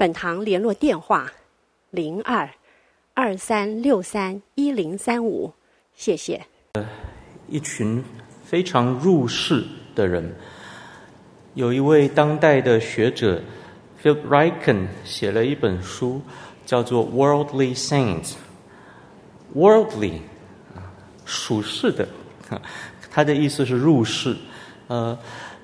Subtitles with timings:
[0.00, 1.30] 本堂联络电话：
[1.90, 2.48] 零二
[3.12, 5.52] 二三六三一零三五。
[5.94, 6.40] 谢谢。
[7.50, 8.02] 一群
[8.42, 9.62] 非常入世
[9.94, 10.34] 的人，
[11.52, 13.42] 有一位当代的学者
[14.02, 16.22] Philip Ryken 写了一本书，
[16.64, 18.32] 叫做《Worldly Saints》。
[19.54, 20.14] Worldly
[20.74, 20.80] 啊，
[21.26, 22.08] 属世的，
[23.10, 24.34] 他的意思是入世，
[24.86, 25.18] 呃。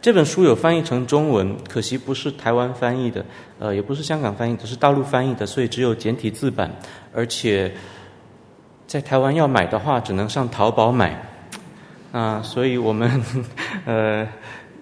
[0.06, 3.26] 这本书有翻译成中文，可惜不是台湾翻译的，
[3.58, 6.70] 呃，也不是香港翻译的，是大陆翻译的，所以只有简体字版，
[7.12, 7.74] 而且
[8.86, 11.20] 在台湾要买的话，只能上淘宝买，
[12.12, 13.20] 啊，所以我们
[13.84, 14.24] 呃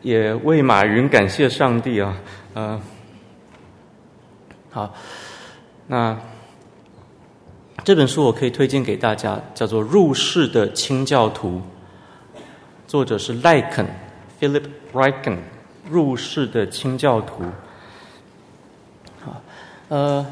[0.02, 2.14] 也为马云感谢上帝啊，
[2.52, 2.78] 呃，
[4.68, 4.94] 好，
[5.86, 6.20] 那
[7.82, 11.62] 这本书我可以推荐给大家，叫做《入世的清教徒》，
[12.86, 13.86] 作者是赖肯。
[14.38, 14.64] Philip
[14.94, 15.38] Ryken，
[15.90, 17.42] 入世的清教徒。
[19.20, 19.42] 好，
[19.88, 20.24] 呃，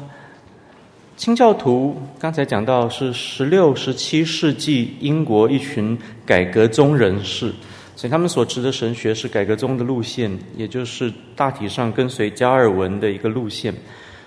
[1.17, 7.53] 清教徒刚才讲到是十六、十七世纪英国一群改革宗人士，
[7.97, 13.73] 所以他们所持的神学是改革宗的路线，也就是大体上跟随加尔文的一个路线。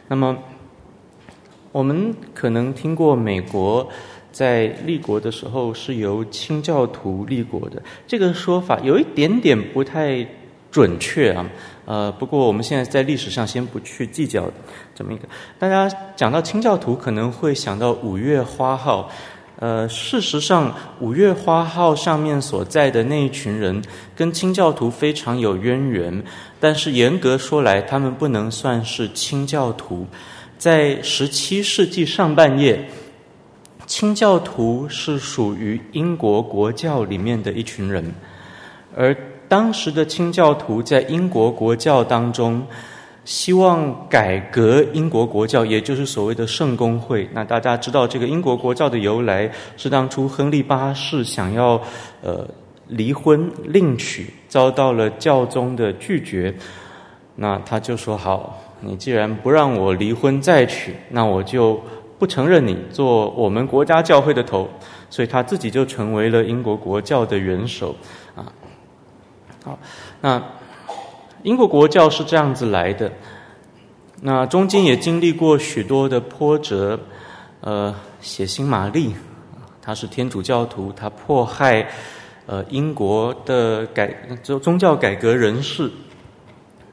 [0.07, 0.37] 那么，
[1.73, 3.89] 我们可能听过美国。
[4.37, 10.27] 在立国的时候是由清教徒立国的，这个说法有一点点不太
[10.71, 11.49] 准确啊。
[11.87, 14.47] 呃，不过我们现在在历史上先不去计较
[14.95, 15.27] 这么一个。
[15.59, 19.11] 大家讲到清教徒，可能会想到五月花号。
[19.59, 20.71] 呃，事实上，
[21.01, 23.83] 五月花号上面所在的那一群人
[24.15, 26.23] 跟清教徒非常有渊源，
[26.61, 30.07] 但是严格说来，他们不能算是清教徒。
[30.59, 32.87] 在十七世纪上半叶。
[33.87, 38.05] 清教徒是属于英国国教里面的一群人，
[38.97, 39.17] 而
[39.49, 42.67] 当时的清教徒在英国国教当中，
[43.25, 47.29] 希望改革英国国教，也就是所谓的圣公会。
[47.33, 51.81] 那大家知道，这个英国国教的由来是当初亨利八世想要
[52.23, 52.45] 呃
[52.89, 56.53] 离婚另娶，遭到了教宗的拒绝，
[57.37, 61.81] 那他就说：“好，你既然不让我离婚再娶，那我就。”
[62.19, 64.69] 不承认你做我们国家教会的头，
[65.11, 67.95] 所以他自己就成为了英国国教的元首
[68.35, 68.51] 啊。
[69.63, 69.79] 好，
[70.23, 70.43] 那
[71.43, 73.13] 英国国教是这样子来的，
[74.23, 76.99] 那中间也经历过许多的波折。
[77.61, 79.15] 呃，血腥玛丽，
[79.83, 81.89] 他是天主教徒，他迫害
[82.47, 84.07] 呃英国的改
[84.43, 85.91] 宗宗教改革人士，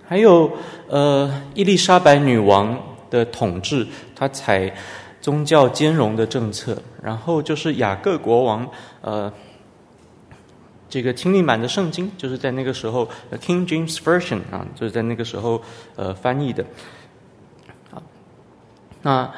[0.04, 0.52] 还有
[0.88, 2.78] 呃伊丽莎白女王
[3.10, 4.74] 的统治，他采。
[5.24, 8.70] 宗教兼容的政策，然后就是雅各国王，
[9.00, 9.32] 呃，
[10.90, 13.08] 这个听力版的圣经，就是在那个时候
[13.40, 15.62] ，King James Version 啊，就是在那个时候
[15.96, 16.66] 呃翻译的。
[17.90, 18.04] 好，
[19.02, 19.34] 那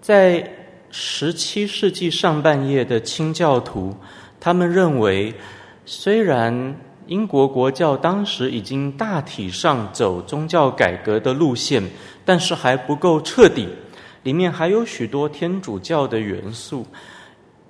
[0.00, 0.50] 在
[0.90, 3.94] 十七世纪上半叶的清教徒，
[4.40, 5.34] 他们认为，
[5.84, 6.74] 虽然
[7.08, 11.82] 英国国教当时已经大体上走宗教改革的路线，
[12.24, 13.68] 但是还不够彻底。
[14.24, 16.84] 里面还有许多天主教的元素，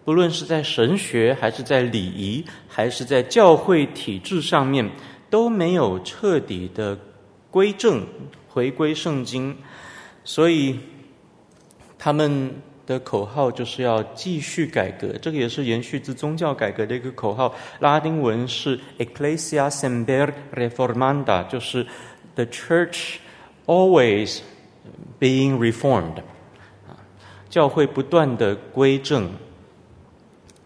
[0.05, 4.89] 不论是在神学，还是在礼仪，还是在教会体制上面，
[5.29, 6.99] 都没有彻底的
[7.51, 8.07] 归正、
[8.49, 9.55] 回归圣经。
[10.23, 10.79] 所以
[11.99, 12.55] 他们
[12.87, 17.55] 的口号就是要继续改革，这个也是延续自宗教改革的一个口号。
[17.81, 21.85] 拉丁文是 Ecclesia semper reformanda，就是
[22.37, 23.17] The Church
[23.67, 24.39] always
[25.19, 26.23] being reformed。
[27.55, 29.31] 教会不断的归正，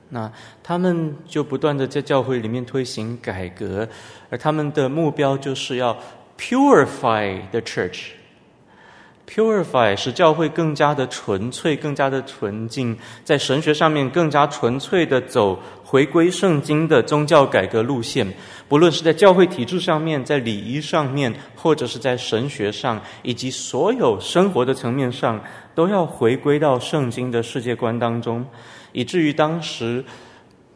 [0.08, 0.32] 那
[0.62, 3.86] 他们就不断的在教会里面推行改革，
[4.30, 5.94] 而他们的目标就是要
[6.38, 18.26] purify the church，purify 使教会更加的纯粹，更加的纯净，在神学上面更加纯粹的走回归圣经的宗教改革路线，
[18.68, 25.42] 不论是在教会体制上面，在礼仪上面，或者是在神学上，以及所有生活的层面上。
[25.74, 28.44] 都要回归到圣经的世界观当中，
[28.90, 30.04] 以至于当时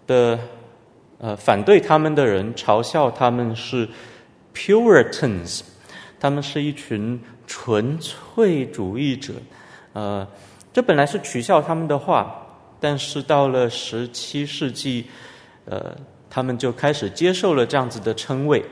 [0.06, 0.38] 的
[1.18, 3.88] 呃反对他们的人嘲笑他们是
[4.54, 5.62] Puritans，
[6.20, 9.34] 他们是一群纯粹主义者。
[9.92, 10.24] 呃，
[10.72, 12.41] 这本来是取笑他们的话，
[12.82, 15.06] 但是到了十七世纪，
[15.66, 15.96] 呃，
[16.28, 18.62] 他们就开始接受了这样子的称谓。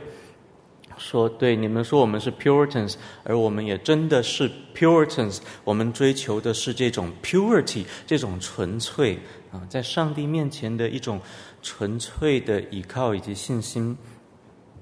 [0.98, 5.38] 说对，你们说我们是 Puritans，而我们也真的是 Puritans。
[5.64, 9.18] 我们追求的是这种 purity，这种纯粹
[9.50, 11.18] 啊，在上帝面前的一种
[11.62, 13.96] 纯粹的依靠以及信心。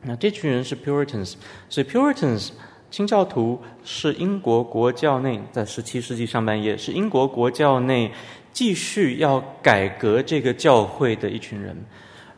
[0.03, 1.35] 那这群人是 Puritans，
[1.69, 2.51] 所以 Puritans
[2.91, 8.11] 清教徒是英国国教内在十七世纪上半叶是英国国教内
[8.59, 11.77] 继续要改革这个教会的一群人。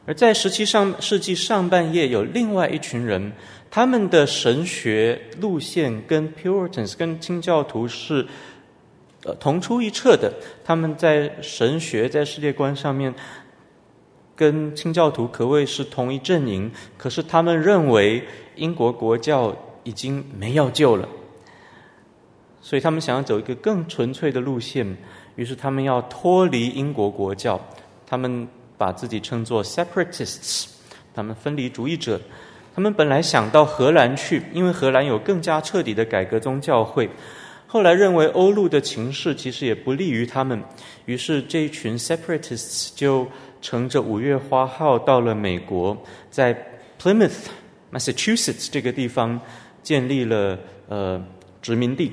[0.04, 3.32] 而在十七上世纪上半叶，有另外一群人。
[3.70, 8.26] 他们的神学路线跟 Puritans 跟清教徒是
[9.24, 10.30] 呃同出一辙的，
[10.62, 13.14] 他们在神学在世界观上面
[14.36, 18.22] 跟清教徒可谓是同一阵营，可是他们认为
[18.56, 21.08] 英国国教已经没药救了，
[22.60, 24.84] 所以他们想要走一个更纯粹的路线，
[25.36, 27.60] 于是他们要脱离英国国教，
[28.06, 28.46] 他们
[28.76, 30.66] 把自己称作 Separatists，
[31.14, 32.20] 他们分离主义者。
[32.74, 37.10] 他们本来想到荷兰去，因为荷兰有更加彻底的改革宗教会。
[37.66, 40.62] 后来认为欧陆的情势其实也不利于他们，
[41.04, 43.26] 于是这一群 separatists 就
[43.60, 45.96] 乘着五月花号到了美国，
[46.30, 46.54] 在
[47.00, 47.46] Plymouth,
[47.92, 49.40] Massachusetts 这个地方
[49.82, 51.22] 建立了呃
[51.60, 52.12] 殖民地。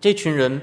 [0.00, 0.60] 这群人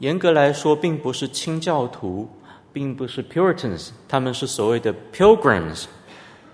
[0.00, 2.28] 严格来说并不是清教徒，
[2.72, 5.84] 并不是 Puritans，他们是所谓的 Pilgrims。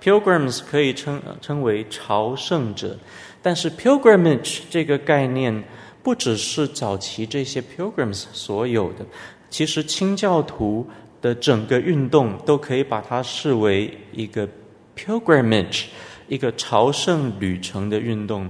[0.03, 2.97] Pilgrims 可以称称为朝圣者，
[3.43, 5.65] 但是 pilgrimage 这个概念
[6.03, 9.05] 不只是早期这些 pilgrims 所有的，
[9.51, 10.87] 其实清教徒
[11.21, 14.49] 的整个运动都可以把它视为一个
[14.97, 15.87] pilgrimage，
[16.29, 18.49] 一个朝圣旅程的运动。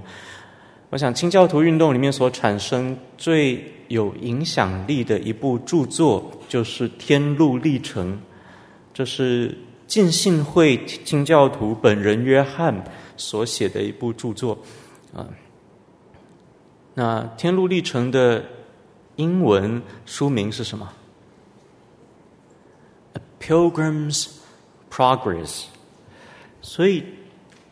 [0.89, 8.13] 我想清教徒运动里面所产生最有影响力的一部著作就是《天路历程》，
[8.93, 9.57] 这是。
[9.87, 12.83] 浸信会清教徒本人约翰
[13.15, 14.57] 所写的一部著作，
[15.15, 15.25] 啊，
[16.93, 18.43] 那《天路历程》的
[19.15, 20.91] 英文书名是什么
[23.13, 24.27] ？A Pilgrim's
[24.91, 25.67] Progress。
[26.61, 27.05] 所以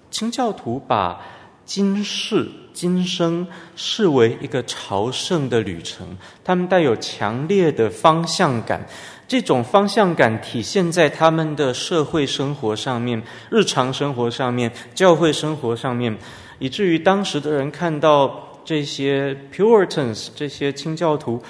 [0.09, 1.21] 清教徒把
[1.65, 6.05] 今世今生视为一个朝圣的旅程，
[6.43, 8.85] 他们带有强烈的方向感。
[9.27, 13.19] 这种方向感体现在他们的社会生活上面、
[13.49, 16.15] 日常生活上面、教会生活上面，
[16.59, 21.41] 以至于当时的人看到这些 Puritans 这些清教徒，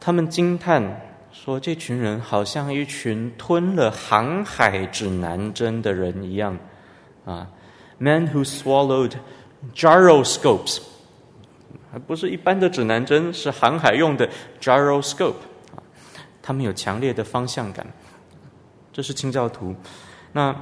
[0.00, 1.00] 他们惊叹
[1.30, 6.58] 说：“这群人好像一群吞了航海指南针的人一样。”
[7.24, 7.46] 啊
[8.00, 9.12] ，Men who swallowed
[9.74, 10.78] gyroscopes，
[11.92, 14.28] 还不是一般的指南针，是航海用的
[14.60, 15.34] gyroscope。
[16.42, 17.86] 他们有强烈的方向感，
[18.92, 19.74] 这是清教徒。
[20.32, 20.54] 那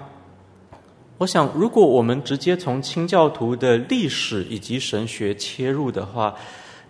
[1.16, 6.34] 我想，如果我们直接从清教徒的历史以及神学切入的话，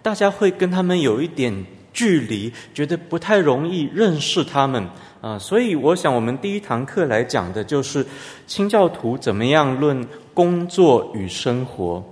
[0.03, 4.89] 大家会跟他们有一点距离，觉得不太容易认识他们
[5.21, 5.39] 啊。
[5.39, 8.05] 所以，我想我们第一堂课来讲的就是
[8.47, 12.05] 清教徒怎么样论工作与生活。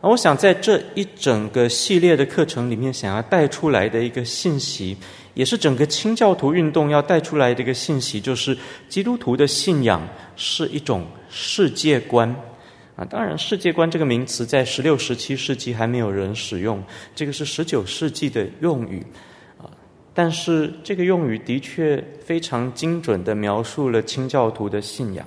[0.00, 4.96] 我想在这一整个系列的课程里面，想要带出来的一个信息。
[5.34, 8.56] 也是整个清教徒运动要带出来的一个信息，就是
[8.88, 12.28] 基督徒的信仰是一种世界观
[12.96, 13.04] 啊。
[13.04, 16.82] 当然，世界观这个名词在十六、十七世纪还没有人使用，
[17.14, 19.06] 这个是十九世纪的用语。
[20.12, 25.26] 但是这个用语的确非常精准地描述了清教徒的信仰。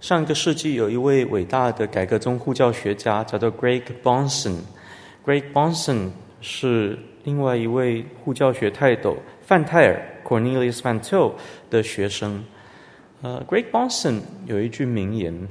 [0.00, 4.56] 上一个世纪有一位伟大的改革宗护教学家，叫做 Greg Bahnsen。
[5.24, 11.32] Greg Bahnsen 是另外一位护教学泰斗范泰尔 Cornelius Van Til
[11.70, 12.44] 的学生，
[13.22, 15.48] 呃、，Greg Bahnsen 有一句名言，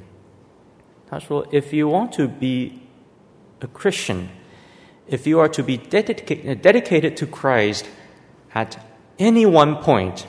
[1.09, 2.77] 他说：“If you want to be
[3.59, 4.27] a Christian,
[5.08, 7.84] if you are to be dedicated dedicated to Christ
[8.52, 8.76] at
[9.18, 10.24] any one point,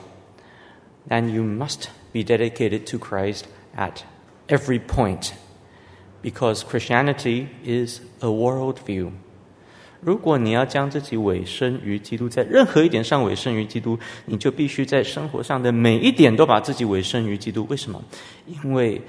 [1.08, 3.44] then you must be dedicated to Christ
[3.76, 4.04] at
[4.48, 5.32] every point,
[6.22, 9.12] because Christianity is a worldview.”
[10.00, 13.96] 如果你要将自己委身于基督，在任何一点上委身于基督，
[14.26, 17.64] 你就必须在生活上的每一点都把自己委身于基督。
[17.70, 18.02] 为什么？
[18.46, 19.00] 因为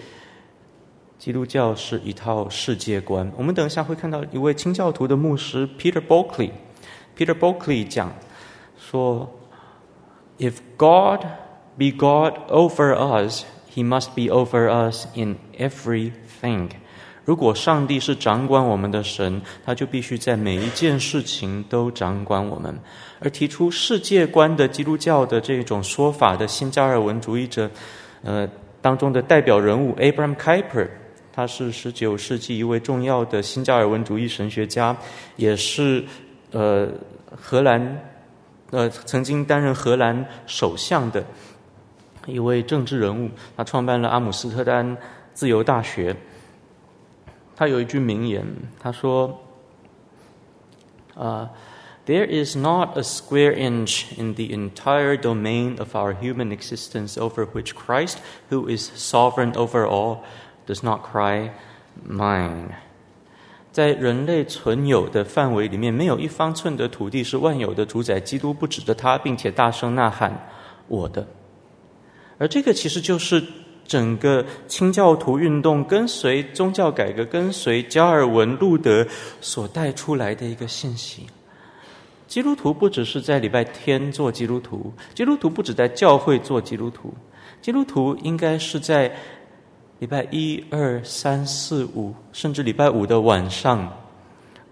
[1.18, 3.30] 基督教是一套世界观。
[3.36, 8.12] 我们等一下会看到一位清教徒的牧师 Peter Berkeley，Peter Berkeley 讲
[8.78, 9.28] 说
[10.38, 11.22] ：“If God
[11.76, 13.44] be God over us,
[13.74, 16.68] He must be over us in everything.”
[17.24, 22.74] 如果上帝是掌管我们的神，他就必须在每一件事情都掌管我们。
[23.20, 27.68] 而提出世界观的基督教的这种说法的新加尔文主义者，
[28.22, 28.48] 呃，
[28.80, 30.88] 当中的代表人物 Abraham Kuyper，
[31.37, 34.95] 他是十九世纪一位重要的新加尔文主义神学家，
[35.35, 36.03] 也是
[36.51, 36.87] 呃
[37.35, 38.09] 荷兰
[38.71, 41.23] 呃曾经担任荷兰首相的
[42.27, 43.29] 一位政治人物。
[43.57, 44.95] 他创办了阿姆斯特丹
[45.33, 46.15] 自由大学。
[47.55, 48.45] 他有一句名言，
[48.79, 51.51] 他说：“啊、
[52.05, 57.75] uh,，There is not a square inch in the entire domain of our human existence over which
[57.75, 58.17] Christ,
[58.49, 60.23] who is sovereign over all,
[60.68, 61.50] does not cry,
[62.08, 62.68] Mine。”
[63.72, 70.48] 在人类存有的范围里面，没有一方寸的土地是万有的主宰，基督不指着他，并且大声呐喊
[70.86, 71.26] ：“我的。”
[72.38, 73.42] 而这个其实就是。
[73.88, 79.06] 整个清教徒运动跟随宗教改革，跟随加尔文、路德
[79.40, 81.26] 所带出来的一个信息。
[82.26, 87.14] 基督徒不只是在礼拜天做基督徒，基督徒不只在教会做基督徒，
[87.62, 89.10] 基督徒应该是在
[89.98, 93.92] 礼拜一、二、三、四、五，甚至礼拜五的晚上，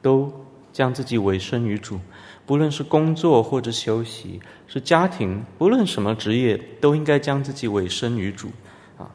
[0.01, 0.33] 都
[0.73, 1.99] 将自己委身于主。
[2.47, 8.49] 不论是工作或者休息，是家庭，不论什么职业，都应该将自己委身于主。
[8.97, 9.11] 啊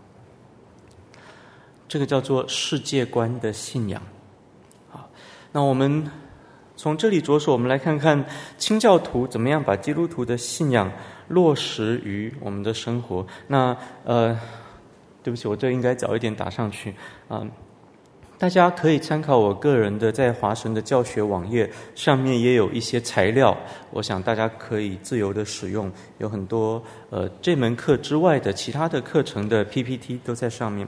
[1.88, 4.02] 这个叫做世界观的信仰。
[4.90, 5.10] 好，
[5.54, 6.10] 那我们
[6.76, 8.26] 从这里着手，我们来看看
[8.58, 10.92] 清教徒怎么样把基督徒的信仰
[11.30, 13.26] 落实于我们的生活。
[13.48, 14.38] 那呃，
[15.24, 16.94] 对不起，我这应该早一点打上去
[17.28, 17.46] 啊。
[18.38, 23.56] 大家可以参考我个人的在华神的教学网页上面也有一些材料，
[23.92, 30.88] 我想大家可以自由的使用，有很多呃这门课之外的其他的课程的 PPT 都在上面。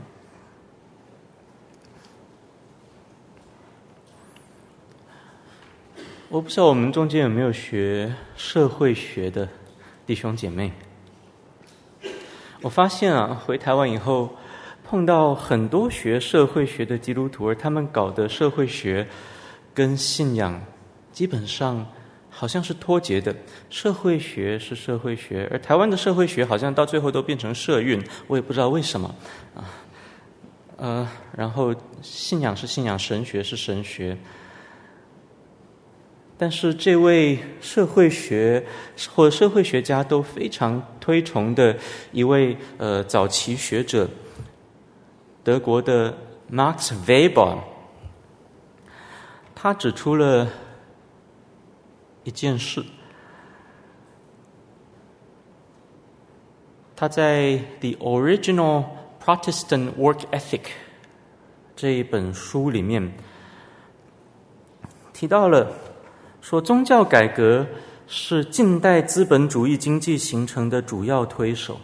[6.29, 9.47] 我不知道我们中间有没有学社会学的
[10.07, 10.71] 弟兄姐妹。
[12.63, 14.29] 我发现啊，回台湾以后
[14.85, 19.05] 碰到很多学社会学的基督徒，而他们搞的社会学
[19.73, 20.61] 跟信仰
[21.11, 21.85] 基本上
[22.29, 23.35] 好像是脱节的。
[23.69, 29.13] 社会学是社会学，而台湾的社会学好像到最后都变成社运，我也不知道为什么
[29.53, 29.67] 啊。
[30.77, 34.17] 呃，然后信仰是信仰，神学是神学。
[36.43, 38.61] 但是这位社会学
[39.15, 41.73] 或社会学家都非常推崇的
[42.11, 44.09] 一位呃早期学者，
[45.41, 46.13] 德国的
[46.51, 47.59] Max Weber，
[49.55, 50.49] 他指出了
[52.25, 52.83] 一件事，
[56.93, 58.83] 他在《The Original
[59.23, 60.59] Protestant Work Ethic》
[61.73, 63.13] 这一本书里面
[65.13, 65.73] 提到了。
[66.43, 67.65] 说宗教改革
[68.05, 71.79] 是近代资本主义经济形成的主要推手。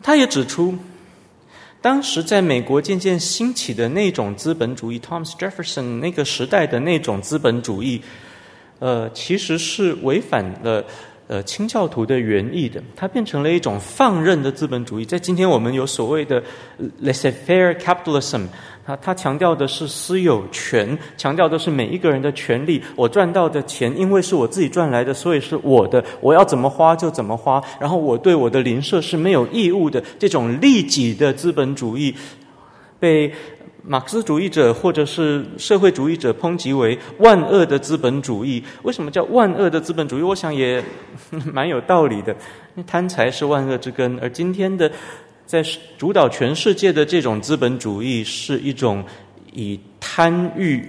[0.00, 0.72] 他也指出，
[1.82, 8.00] 当时在美国渐渐兴起的那种资本主义，Thomas Jefferson 那个时代的那种资本主义，
[8.78, 10.84] 呃，其实是违反了
[11.26, 12.80] 呃清教徒的原意的。
[12.94, 15.04] 它变成了一种放任的资本主义。
[15.04, 16.40] 在今天我们有所谓的
[17.02, 18.46] laissez-faire capitalism。
[18.88, 22.82] 他他强调的是私有权，强调的是每一个人的权利。
[22.96, 27.62] 我赚到的钱，因为是我自己赚来的，所以是我的，我要怎么花就怎么花。
[27.78, 30.02] 然后我对我的邻舍是没有义务的。
[30.18, 32.14] 这种利己的资本主义，
[32.98, 33.30] 被
[33.82, 38.64] 马克思主义者或者是社会主义者抨击为万恶的资本主义。
[38.84, 40.22] 为什么叫万恶的资本主义？
[40.22, 40.82] 我想也
[41.52, 42.34] 蛮有道理的。
[42.86, 44.90] 贪财是万恶之根，而今天的。
[45.48, 45.64] 在
[45.96, 49.02] 主导全世界的这种资本主义，是一种
[49.54, 50.86] 以贪欲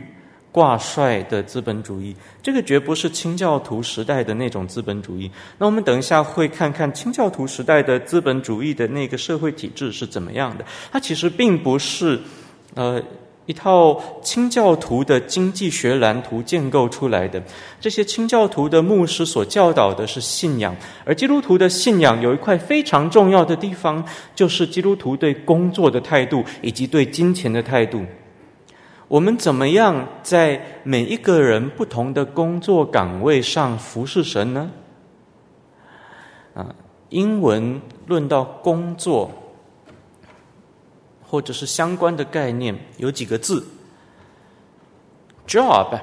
[0.52, 2.14] 挂帅的资本主义。
[2.44, 5.32] 这个绝不是清教徒时代的那种资本主义。
[5.58, 10.66] 那我们等一下会看看清教徒时代的资本主义的那个社会体制是怎么样的。
[10.92, 12.20] 它其实并不是，
[12.76, 13.02] 呃。
[13.50, 17.42] 一套清教徒的经济学蓝图建构出来的，
[17.82, 28.06] 这些清教徒的牧师所教导的是信仰，而基督徒的信仰有一块非常重要的地方，就是基督徒对工作的态度以及对金钱的态度。
[29.08, 34.70] 我们怎么样在每一个人不同的工作岗位上服侍神呢？
[36.54, 36.68] 啊，
[37.10, 39.32] 英文论到工作。
[41.29, 43.67] 或者是相关的概念，有几个字，
[45.47, 46.01] job，job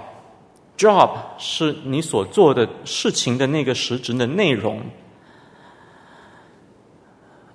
[0.77, 4.81] job 是你所做的事情的那个实质的内容，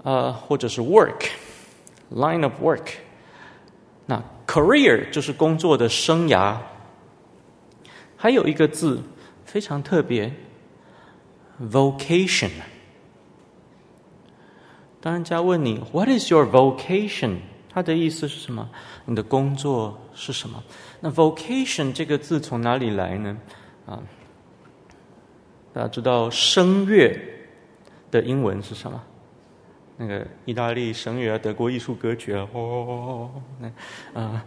[0.05, 2.87] 呃，或者是 work，line of work，
[4.07, 6.57] 那 career 就是工作的生涯。
[8.17, 9.03] 还有一个字
[9.45, 10.33] 非常特别，
[11.61, 12.51] vocation。
[15.01, 17.39] 当人家问你 What is your vocation？
[17.74, 18.70] 它的意思是什么？
[19.06, 20.62] 你的工作是什么？
[21.00, 23.38] 那 vocation 这个字从哪里来呢？
[23.86, 24.04] 啊，
[25.74, 27.18] 大家知道声乐
[28.12, 29.02] 的英文是什么？
[29.96, 34.46] 那个意大利声乐啊，德国艺术歌曲啊，哦，那啊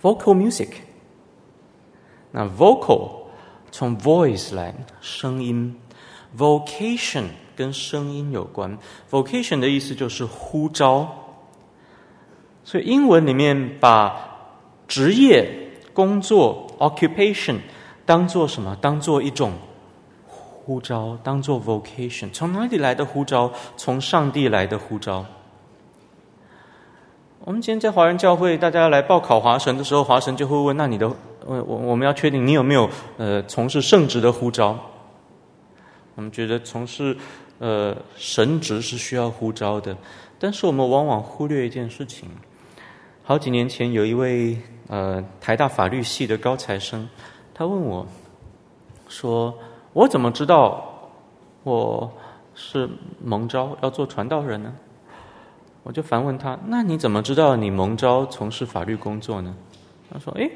[0.00, 0.70] ，vocal music。
[2.30, 3.26] 那 vocal
[3.70, 5.78] 从 voice 来，声音
[6.36, 7.24] ，vocation
[7.56, 8.78] 跟声音有关。
[9.10, 11.08] vocation 的意思就是呼召，
[12.62, 14.14] 所以英文里面把
[14.86, 15.48] 职业、
[15.92, 17.56] 工作 occupation
[18.04, 18.76] 当做什么？
[18.80, 19.52] 当做一种
[20.26, 22.30] 呼召，当做 vocation。
[22.32, 23.50] 从哪里来的呼召？
[23.76, 25.24] 从上帝来的呼召。
[27.40, 31.08] 我们今天在华人教会，大家来报考华神的时候，华神就会问：那你的，
[31.44, 34.76] 我我我们要确定你有没有呃从事圣职的呼召？
[36.16, 37.16] 我们觉得从事
[37.58, 39.96] 呃神职是需要呼召的，
[40.38, 42.28] 但是我们往往忽略一件事情。
[43.22, 44.58] 好几年前，有一位
[44.88, 47.08] 呃台大法律系的高材生，
[47.52, 48.06] 他问我，
[49.08, 49.52] 说
[49.92, 51.10] 我怎么知道
[51.62, 52.12] 我
[52.54, 52.88] 是
[53.22, 54.72] 蒙召要做传道人呢？
[55.82, 59.54] 我就反问他：“那你怎么知道你蒙召从事法律工作呢？”
[60.12, 60.50] 他说：“诶，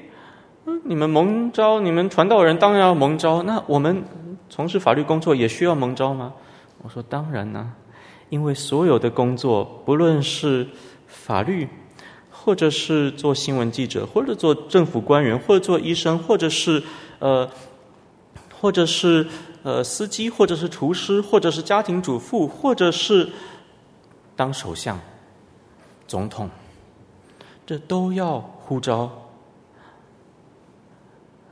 [0.83, 3.40] 你们蒙召，你们传道人当然要蒙召。
[3.45, 4.02] 那我们
[4.49, 6.35] 从事法律工作也需要蒙召吗？”
[6.82, 7.72] 我说：“当然呢，
[8.28, 10.66] 因为所有的工作，不论是
[11.06, 11.68] 法律，
[12.30, 16.82] 或者是做新闻记者，或者做政府官员，或者做医生，或者是
[17.18, 17.49] 呃，
[18.60, 19.26] 或者是
[19.62, 23.28] 呃司机，或者是厨师，或者是家庭主妇，或者是
[24.34, 24.99] 当首相。”
[26.08, 26.50] 总统，
[27.64, 29.10] 这都要呼召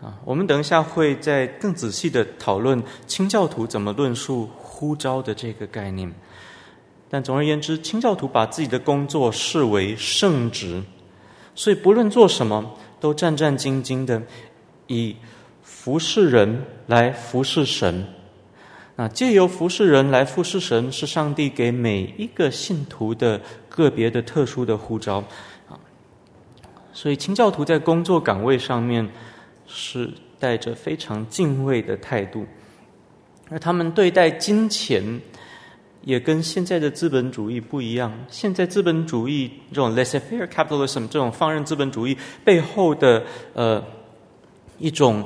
[0.02, 0.18] 啊！
[0.24, 6.12] 我们等一下会再更仔细的讨论清教徒怎么论述呼召的这个概念。
[7.10, 10.80] 但总而言之，清教徒把自己的工作视为圣职，
[11.52, 14.22] 所以不论做什么，都战战兢兢的
[14.86, 15.16] 以
[15.62, 18.06] 服侍人来服侍神。
[18.94, 25.24] 那借由服侍人来服侍神，是上帝给每一个信徒的个别的特殊的呼召
[25.68, 25.74] 啊。
[26.92, 29.08] 所以清教徒在工作岗位上面
[29.66, 32.46] 是带着非常敬畏的态度，
[33.50, 35.20] 而他们对待金钱
[36.02, 38.12] 也跟现在的资本主义不一样。
[38.28, 43.82] 现在资本主义这种 laissez-faire capitalism 这种放任资本主义背后的呃
[44.78, 45.24] 一种。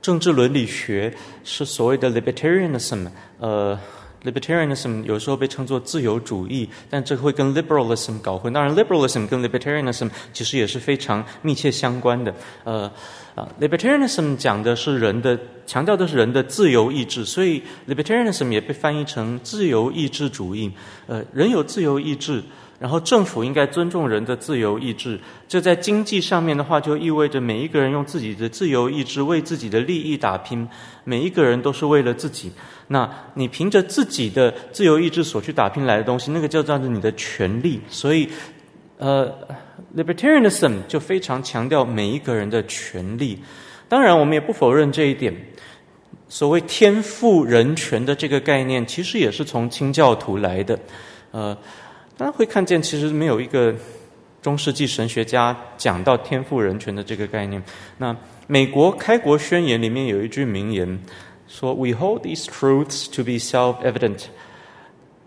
[0.00, 3.08] 政治伦理学是所谓的 libertarianism，
[3.40, 3.78] 呃
[4.24, 8.52] ，libertarianism 有时候被称作自由主义，但这会跟 liberalism 搞混。
[8.52, 12.34] 当然，liberalism 跟 libertarianism 其实也是非常密切相关的。
[12.64, 12.90] 呃，
[13.34, 20.70] 啊，libertarianism 讲的是人的，强调的是人的自由意志，所以 libertarianism 也被翻译成自由意志主义。
[21.06, 22.42] 呃，人有自由意志。
[22.78, 30.68] 然后政府应该尊重人的自由意志，这在经济上面的话，就意味着每一个人用自己的自由意志为自己的利益打拼，
[31.02, 32.52] 每一个人都是为了自己。
[32.86, 37.80] 那你凭着自己的自由意志所去打拼来的东西，那个就叫做你的权利。
[37.88, 38.28] 所以，
[38.98, 39.28] 呃
[39.96, 43.40] ，libertarianism 就非常强调每一个人的权利。
[43.88, 45.34] 当然，我们也不否认这一点。
[46.28, 50.78] 所谓天赋人权的这个概念，其实也是从清教徒来的，
[51.32, 51.58] 呃。
[52.17, 53.73] 大家会看见，其实没有一个
[54.41, 57.61] 中世纪神学家讲到天赋人权的这个概念。
[57.97, 58.15] 那
[58.47, 60.99] 美国开国宣言里面有一句名言，
[61.47, 64.25] 说：“We hold these truths to be self-evident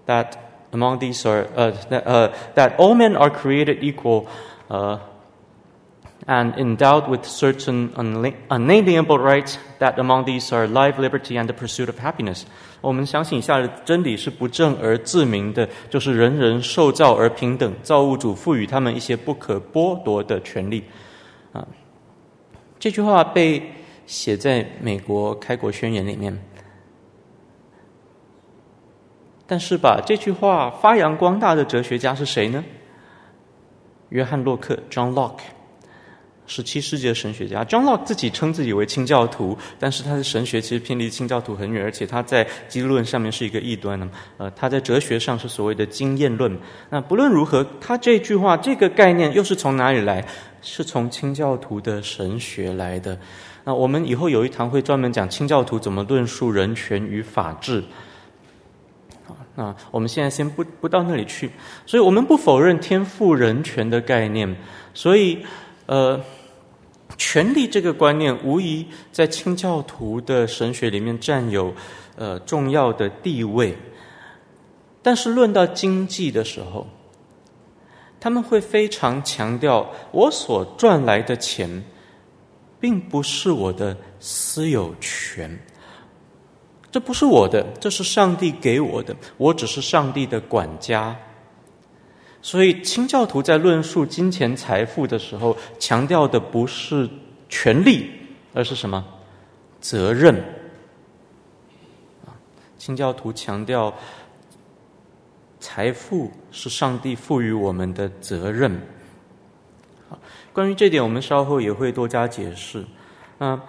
[0.07, 0.33] that
[0.73, 4.27] among these are 呃呃 that all men are created equal
[4.69, 5.01] 呃。”
[6.29, 7.91] And endowed with certain
[8.49, 12.45] unalienable rights, that among these are life, liberty, and the pursuit of happiness.
[12.82, 20.84] 我们相信一下真理是不证而自明的，就是人人受造而平等，造物主赋予他们一些不可剥夺的权利。
[21.54, 21.68] 啊，
[22.80, 23.62] 这句话被
[24.08, 26.38] 写在美国开国宣言里面，
[29.46, 32.64] 但是把这句话发扬光大的哲学家是谁呢？
[34.10, 35.44] 约翰洛克 （John Locke）。
[36.54, 44.10] 十七世纪的神学家 John Locke 自己称自己为清教徒，但是他的神学其实偏离清教徒很远，而且他在基督论上面是一个异端呢。
[44.36, 46.54] 呃，他在哲学上是所谓的经验论。
[46.90, 50.28] 那不论如何，他这句话这个概念又是从哪里来？
[50.62, 53.18] 是从清教徒的神学来的。
[53.64, 57.82] 那我们以后有一堂会专门讲清教徒怎么论述人权与法治。
[59.56, 61.50] 啊，我们现在先不不到那里去，
[61.86, 64.54] 所以我们不否认天赋人权的概念，
[64.94, 65.40] 所以
[65.86, 66.20] 呃，
[67.24, 71.72] 权力这个观念无疑在清教徒的神学里面占有
[72.16, 73.78] 呃重要的地位，
[75.04, 76.88] 但是论到经济的时候，
[78.20, 81.84] 他们会非常强调我所赚来的钱，
[82.80, 85.60] 并不是我的私有权。
[86.92, 91.16] 这不是我的，这是上帝给我的，我只是上帝的管家。
[92.42, 97.08] 所以，清教徒在论述金钱财富的时候，强调的不是
[97.50, 98.10] 权利，
[98.54, 99.06] 而是什么？
[99.80, 100.36] 责任。
[102.26, 102.34] 啊，
[102.78, 103.94] 清教徒强调，
[105.60, 108.82] 财富是上帝赋予我们的责任。
[110.52, 112.84] 关于这点，我们稍后也会多加解释。
[113.38, 113.62] 啊。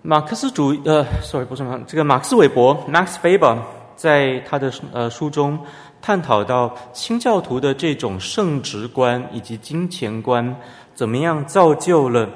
[0.00, 3.58] 马克思主义，呃，sorry，不是马，这个马克思韦伯 Max Weber
[3.96, 5.58] 在他的呃书中
[6.00, 10.56] 探讨到清教徒的这种圣职观以及金钱观，
[10.94, 12.28] 怎么样造就了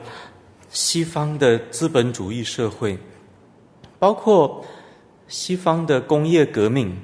[0.70, 2.98] 西方的资本主义社会，
[3.98, 4.64] 包括
[5.28, 6.96] 西方的工业革命。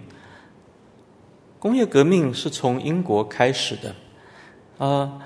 [1.58, 3.94] 工业革命是从英国开始的，
[4.78, 5.20] 呃，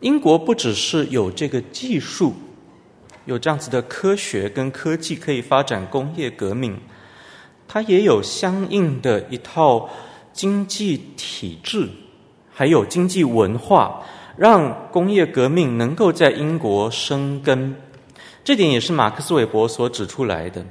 [0.00, 2.34] 英国不只是有这个技术。
[3.24, 6.76] 有这样子的科学跟科技可以发展工业革命，
[7.68, 9.88] 它也有相应的一套
[10.32, 11.88] 经济体制，
[12.52, 14.02] 还有经济文化，
[14.36, 17.74] 让工业革命能够在英国生根。
[18.44, 20.64] 这点也是马克思韦伯所指出来的。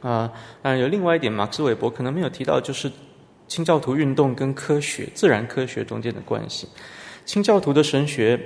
[0.00, 2.90] 啊，当然有另外一点，马克思韦伯可能没有提到，就是
[3.48, 6.68] 清教徒运动跟科学、自然科学中间的关系。
[7.24, 8.40] 清教徒的神学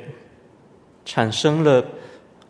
[1.05, 1.85] 产生了。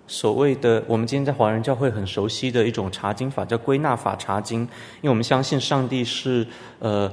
[0.07, 6.46] 所谓的我们今天在华人教会很熟悉的一种查经法，叫归纳法查经，因为我们相信上帝是
[6.79, 7.11] 呃，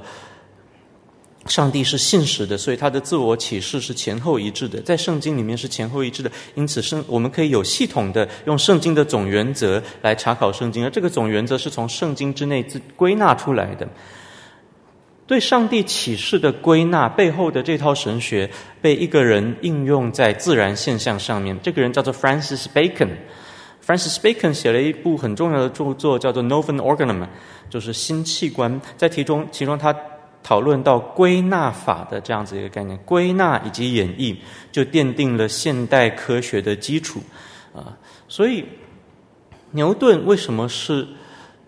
[1.46, 13.88] 上帝是信实的，所以他的自我启示是前后一致的，在圣经里面是前后一致的，因此圣我们可以有系统的用圣经的总原则来查考圣经，而这个总原则是从圣经之内自归纳出来的。
[15.26, 18.50] 对上帝启示的归纳背后的这套神学，
[18.80, 21.58] 被一个人应用在自然现象上面。
[21.62, 23.08] 这个人叫做 Francis Bacon。
[23.84, 27.20] Francis Bacon 写了一部很重要的著作，叫做《Novum Organum》，
[27.70, 28.80] 就是新器官。
[28.96, 29.94] 在其中，其中他
[30.42, 34.36] 讨论到归纳法的这样子一个概念，归纳以及演绎，
[34.70, 37.20] 就奠定了现代科学的基础。
[37.74, 37.96] 啊，
[38.28, 38.64] 所以
[39.70, 41.06] 牛顿为什么是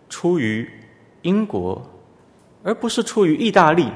[0.09, 0.69] 出于
[1.23, 1.91] 英国？
[2.63, 3.87] 而不是出于意大利。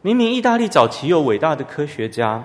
[0.00, 2.42] 明明意大利早期有伟大的科学家，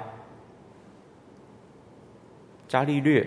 [2.67, 3.25] 伽利略，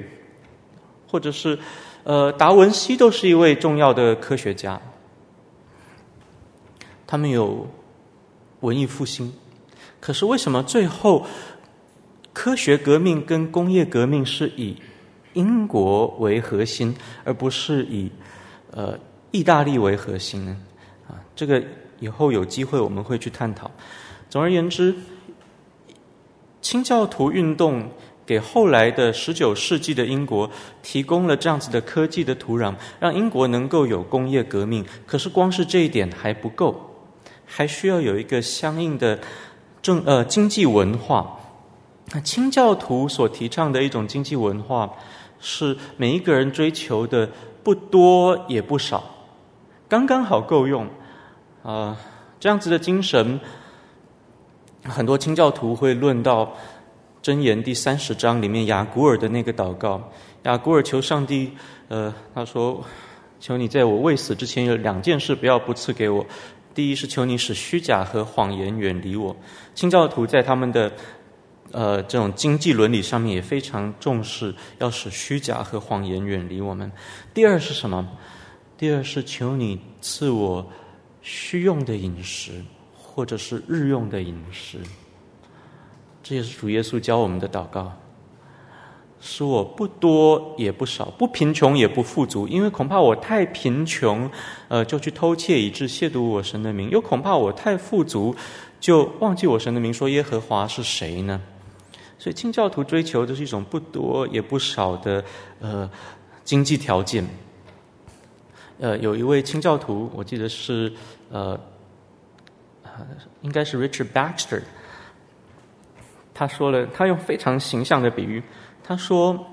[1.10, 1.58] 或者是
[2.04, 4.80] 呃达文西，都是一位重要的科学家。
[7.12, 7.66] 他们有
[8.60, 9.30] 文艺复兴，
[10.00, 11.26] 可是为什么最后
[12.32, 14.74] 科学革命跟工业革命是以
[15.34, 18.10] 英国为核心，而不是以
[18.70, 18.98] 呃
[19.30, 20.56] 意大利为核心呢？
[21.06, 21.62] 啊这个
[22.00, 23.70] 以后有机会我们会去探讨。
[24.30, 24.94] 总而言之，
[26.62, 27.90] 清教徒运动
[28.24, 30.50] 给后来的十九世纪的英国
[30.82, 34.82] 提供了这样子的科技的土壤，让英国能够有工业革命。
[35.04, 36.88] 可是光是这一点还不够，
[37.54, 39.18] 还需要有一个相应的
[39.82, 41.38] 政呃经济文化。
[42.14, 44.90] 那清教徒所提倡的一种经济文化，
[45.38, 47.28] 是每一个人追求的
[47.62, 49.04] 不多也不少，
[49.86, 50.88] 刚刚好够用。
[51.62, 51.96] 啊、
[52.40, 53.38] 这样子的精神，
[54.82, 56.46] 很多清教徒会论到
[57.22, 60.10] 《箴言》第三十章里面雅古尔的那个祷告。
[60.42, 61.52] 雅古尔求上帝，
[61.86, 62.82] 呃，他说
[63.38, 66.26] ：“求你在我未死之前有两件事不要不赐给我。
[66.74, 69.36] 第一是求你使虚假和谎言远离我。”
[69.74, 70.92] 清教徒在他们的
[71.70, 76.90] 呃这种经济伦理上面也非常重视，要使虚假和谎言远离我们。
[77.32, 78.08] 第二是什么？
[78.76, 80.66] 第二是求你赐我。
[81.24, 82.50] 需用的饮食，
[82.92, 84.78] 或者是日用的饮食，
[86.20, 87.96] 这也是主耶稣教我们的祷告。
[89.24, 94.28] 使我不多也不少，不贫穷也不富足，因为恐怕我太贫穷，
[94.66, 98.34] 呃，就去偷窃以致亵渎我神的名；又恐怕我太富足，
[98.80, 101.40] 就忘记我神的名，说耶和华是谁呢？
[102.18, 105.24] 所以，清教徒追求的是一种不多也不少的
[105.60, 105.88] 呃
[106.42, 107.24] 经济条件。
[108.80, 110.92] 呃，有一位清教徒，我记得是
[111.30, 111.58] 呃，
[113.42, 114.62] 应该是 Richard Baxter，
[116.34, 118.42] 他说了，他用非常形象的比喻，
[118.84, 119.46] 他说，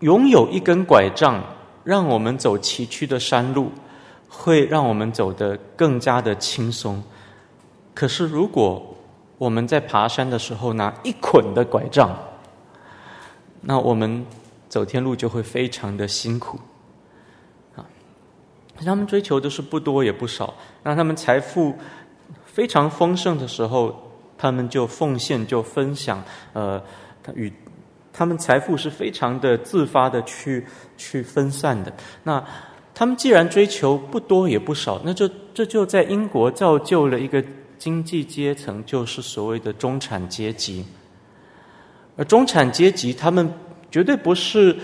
[0.00, 1.42] 拥有一根拐杖，
[1.84, 3.70] 让我们走崎岖的山路，
[4.28, 7.02] 会让我们走得更加的轻松。
[7.94, 8.96] 可是如果
[9.38, 12.16] 我们在爬山的时候拿一捆的拐杖，
[13.60, 14.24] 那我们
[14.68, 16.58] 走天路就会非常的辛苦。
[17.76, 17.84] 啊，
[18.84, 21.76] 他们追求的是不多也不少，让他们财富
[22.46, 23.94] 非常丰盛的时候，
[24.36, 26.82] 他们就奉献就分享，呃，
[27.22, 27.52] 他与
[28.16, 30.64] 他们财富是非常的自发的去
[30.96, 31.92] 去分散的。
[32.22, 32.42] 那
[32.94, 37.44] 他们既然追求不多也不少，那就这就在英国造就了一个
[37.76, 40.84] 经济阶层，就是所谓的中产阶级。
[42.16, 43.52] 而中产阶级，他们
[43.90, 44.76] 绝对不是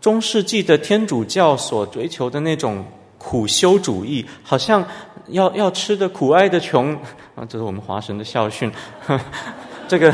[0.00, 2.84] 中世纪的天主教所追求的那种
[3.16, 4.84] 苦修主义，好像
[5.28, 6.92] 要要吃的苦，挨的穷
[7.36, 8.68] 啊，这是我们华神的校训，
[9.06, 9.18] 呵
[9.86, 10.12] 这个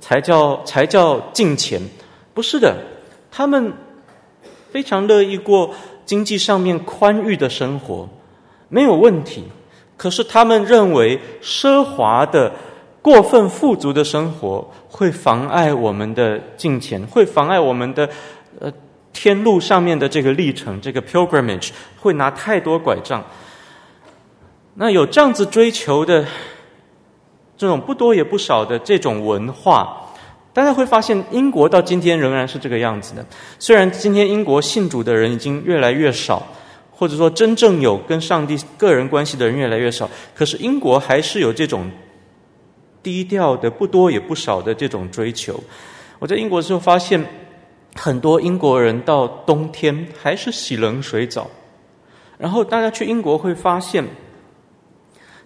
[0.00, 1.80] 才叫才叫敬虔，
[2.34, 2.76] 不是的，
[3.30, 3.72] 他们
[4.70, 8.08] 非常乐意过经济上面宽裕的生活，
[8.68, 9.44] 没有问题。
[9.96, 12.52] 可是他们认为奢华的。
[13.02, 18.08] 过分富足的生活会妨碍我们的敬虔，会妨碍我们的
[18.60, 18.72] 呃
[19.12, 23.20] 天路上面的这个历程，这个 pilgrimage 会拿太多拐杖。
[24.74, 26.24] 那有这样子追求的
[27.62, 30.10] 这种不多也不少的这种文化，
[30.52, 33.24] 大家会发现英国到今天仍然是这个样子的。
[33.60, 36.42] 虽然今天英国信主的人已经越来越少，
[36.90, 41.88] 或者说真正有跟上帝个人关系的人越来越少，可是英国还是有这种。
[43.04, 45.58] 低调的不多也不少的这种追求，
[46.20, 47.20] 我在英国的时候发现，
[47.96, 51.50] 很多英国人到冬天还是洗冷水澡，
[52.38, 54.04] 然后大家去英国会发现，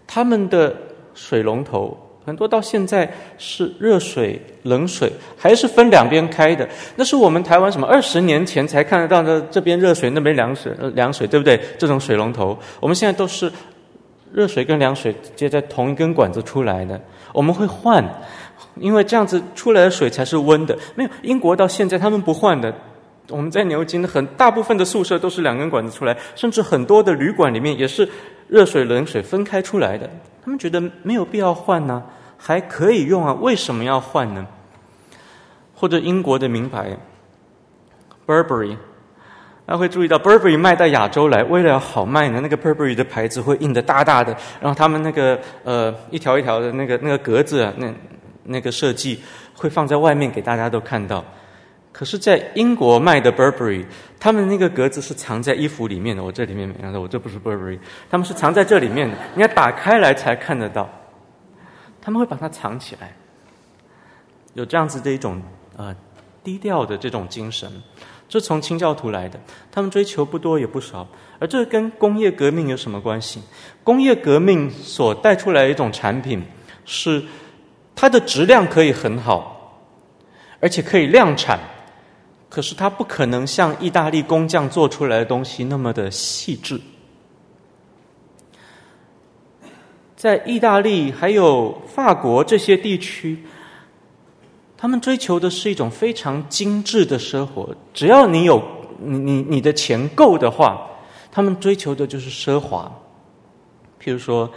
[0.06, 0.76] 他们的
[1.14, 3.08] 水龙头很多到现在
[3.38, 11.58] 是热水、冷水还是分两边开的，那是我们台湾什么二十年前才看得到的，这边热水那边凉水，凉水对不对？
[11.78, 13.50] 这种水龙头，我们现在都是
[14.32, 17.00] 热水跟凉水接在同一根管子出来的。
[17.32, 18.04] 我们会换，
[18.74, 20.76] 因为这样子出来的水才是温的。
[20.96, 22.74] 没有，英国到现在他们不换的。
[23.28, 28.08] 我们在牛津的很大部分的宿舍都是两根管子出来，甚至很多的旅馆里面也是
[28.48, 30.08] 热水、冷水分开出来的。
[30.44, 32.00] 他们觉得没有必要换呢，
[32.36, 34.46] 还可以用啊，为什么要换呢？
[35.74, 36.96] 或者英国的名牌
[38.26, 38.76] ，Burberry。
[39.66, 47.92] 大家会注意到，Burberry 卖到亚洲来，为了好卖呢，那个 Burberry 的牌子会印的大大的，然后他们那个呃一条一条的那个那个格子啊，那
[48.44, 49.20] 那个设计
[49.54, 51.24] 会放在外面给大家都看到。
[51.90, 53.84] 可是，在英国卖的 Burberry，
[54.20, 60.88] 他们那个格子是藏在衣服里面的，我这里面没，我这不是 Burberry，他们是藏在这里面的，你要打开来才看得到。
[62.06, 63.12] 他们会把它藏起来，
[64.54, 65.42] 有这样子的一种
[65.76, 65.92] 呃
[66.44, 67.68] 低调的这种精神。
[68.28, 69.40] 这从清教徒来的，
[69.72, 71.04] 他们追求不多也不少，
[71.40, 73.42] 而这跟工业革命有什么关系？
[73.82, 76.40] 工业革命所带出来一种产品
[76.84, 77.20] 是
[77.96, 79.80] 它的质量可以很好，
[80.60, 81.58] 而且可以量产，
[82.48, 86.80] 可是它不可能像意大利工匠做出来的东西那么的细致。
[90.16, 93.38] 在意大利还有法国这些地区。
[94.78, 98.62] 他们追求的是一种非常精致的生活，只要你有
[98.98, 100.86] 你你你的钱够的话，
[101.32, 102.90] 他们追求的就是奢华。
[103.98, 104.50] 譬如说，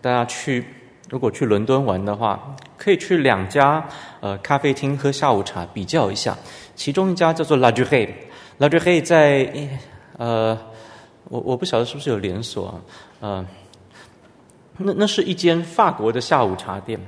[0.00, 0.64] 大家去
[1.08, 3.86] 如果去伦敦玩的话，可以去两家
[4.20, 6.36] 呃咖啡厅喝下午茶，比较一下。
[6.74, 9.68] 其中一家叫做 La Durée，La Durée 在
[10.18, 10.58] 呃，
[11.28, 12.74] 我我不晓得是不是有连锁啊，
[13.20, 13.46] 呃，
[14.80, 16.98] 那那是一间法国的下午茶店。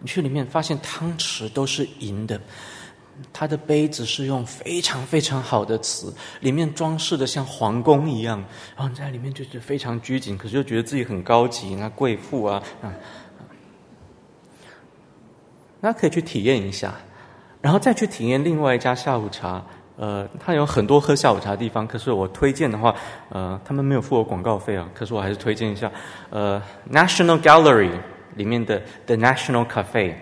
[0.00, 2.40] 你去里面发现汤匙都是银的，
[3.32, 8.38] 它的杯子是用非常非常好的瓷，里面装饰的像皇宫一样，
[8.76, 12.94] 然后你在里面就是非常拘谨，可是又觉得自己很高级，那贵妇啊，啊，
[15.80, 16.94] 那可以去体验一下，
[17.60, 19.66] 然后再去体验另外一家下午茶，
[19.98, 22.94] 呃，它有很多喝下午茶的地方，可是我推荐的话，
[23.28, 25.92] 呃，他们没有付我广告费啊，可是我还是推荐一下，
[26.30, 27.90] 呃，National Gallery。
[28.36, 30.14] 里面的 The National Cafe，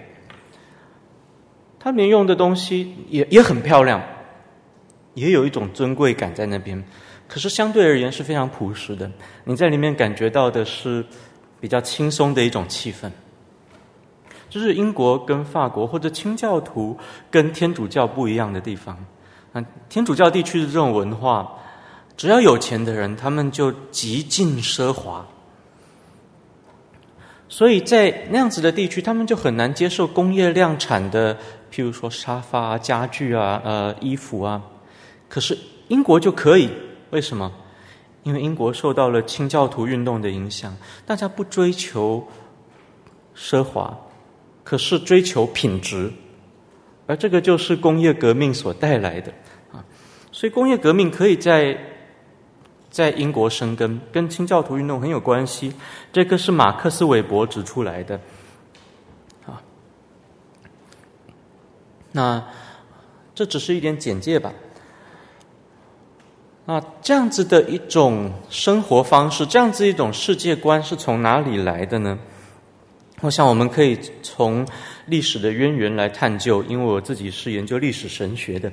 [1.79, 4.03] 它里面用的东西也也很漂亮，
[5.13, 6.83] 也有一种尊贵感在那边。
[7.29, 9.11] 可是相对而言是非常朴实的，
[9.45, 11.05] 你在里面感觉到的是
[11.61, 13.11] 比较轻松的一种气氛。
[14.49, 16.97] 就是英国跟法国或者清教徒
[17.31, 18.97] 跟天主教不一样的地方。
[19.89, 21.53] 天主教地区的这种文化，
[22.17, 25.27] 只要有钱的人，他们就极尽奢华。
[27.49, 31.35] 所以在那样子的地区，他们就很难接受工业量产的，
[31.73, 34.61] 譬如说沙发啊、家具啊、呃衣服啊。
[35.29, 35.57] 可是
[35.89, 36.69] 英国就可以，
[37.11, 37.53] 为什么？
[38.25, 42.27] 因为英国受到了清教徒运动的影响，大家不追求
[43.37, 43.97] 奢华，
[44.65, 46.13] 可是追求品质，
[47.07, 49.33] 而这个就是工业革命所带来的。
[50.37, 51.75] 所以工业革命可以在
[52.91, 55.73] 在英国生根，跟清教徒运动很有关系。
[56.13, 58.21] 这个是马克思韦伯指出来的
[59.47, 59.63] 啊。
[62.13, 62.47] 那
[63.35, 64.53] 这只是一点简介吧。
[66.67, 72.19] 啊，这样子的一种生活方式，这样子一种世界观是从哪里来的呢？
[73.23, 74.69] 我想我们可以从
[75.07, 78.71] 历史的渊源来探究，因为我自己是研究历史神学的，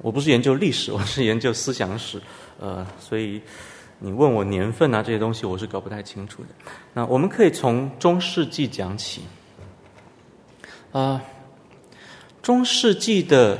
[0.00, 2.20] 我不是研究历史，我是研究思想史，
[2.58, 3.40] 呃，所以
[3.98, 6.48] 你问我年份啊这些东西，我是搞不太清楚的。
[6.92, 9.22] 那我们可以从中世纪讲起，
[10.92, 11.22] 啊、
[12.42, 13.58] 中世纪的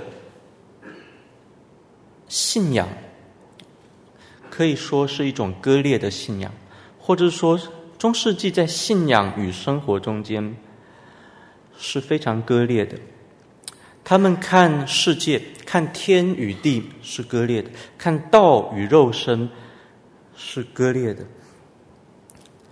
[2.29, 2.89] 信仰。
[4.55, 6.53] 可以说是一种割裂的信仰，
[6.99, 7.59] 或者说
[7.97, 10.55] 中世纪在信仰与生活中间
[11.79, 12.99] 是非常割裂的。
[14.05, 19.49] 他们看世界、看天与地是割裂的，看道与肉身
[20.37, 21.25] 是割裂的。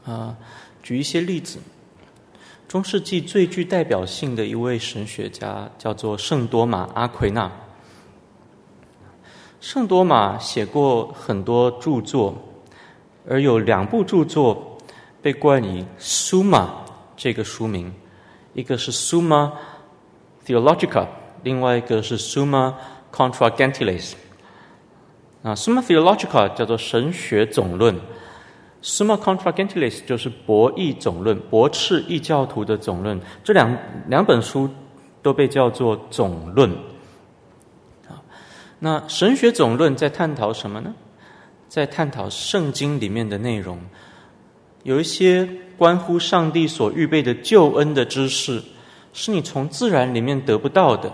[0.05, 0.37] 啊，
[0.83, 1.59] 举一些例子，
[2.66, 7.51] 中世纪最具代表性的一位神学家叫做圣多玛阿奎那。
[9.61, 12.35] 圣多玛写过很多著作，
[13.29, 14.79] 而有两部著作
[15.21, 16.69] 被冠以 “Summa”
[17.16, 17.93] 这个书名，
[18.55, 19.53] 一个是 “Summa
[20.47, 21.07] Theologica”，
[21.42, 22.74] 另外一个是 “Summa
[23.12, 24.12] Contra Gentiles”。
[25.42, 27.94] 啊，“Summa Theologica” 叫做神学总论
[28.83, 33.20] ，“Summa Contra Gentiles” 就是驳异总论，驳斥异教徒的总论。
[33.42, 33.76] 这两
[34.09, 34.68] 两本书
[35.22, 36.70] 都被叫做总论。
[38.09, 38.20] 啊
[38.79, 40.94] 那神学总论在探讨什么呢？
[41.68, 43.79] 在探讨圣经里面的内容，
[44.83, 45.48] 有一些
[45.79, 48.62] 关乎上帝所预备的救恩的知识，
[49.12, 51.12] 是你从自然里面得不到的。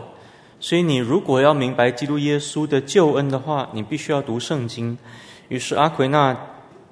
[0.66, 4.98] 所以，你如果要明白基督耶稣的救恩的话，你必须要读圣经。
[5.46, 6.36] 于是，阿奎那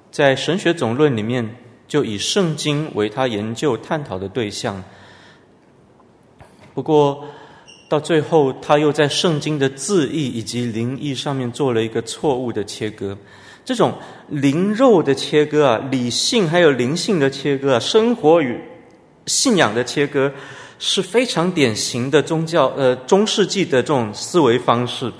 [0.09, 4.81] 在神学总论里面就以圣经为他研究探讨的对象。
[6.73, 7.25] 不过，
[7.89, 13.17] 到最后，他又在圣经的字义以及灵意上面做了一个错误的切割。
[13.65, 13.93] 这种
[14.29, 18.57] 灵肉的切割啊，理性还有灵性的切割啊，生活与
[19.25, 20.31] 信仰的切割，
[20.87, 25.11] 是非常典型的宗教呃中世纪的这种思维方式。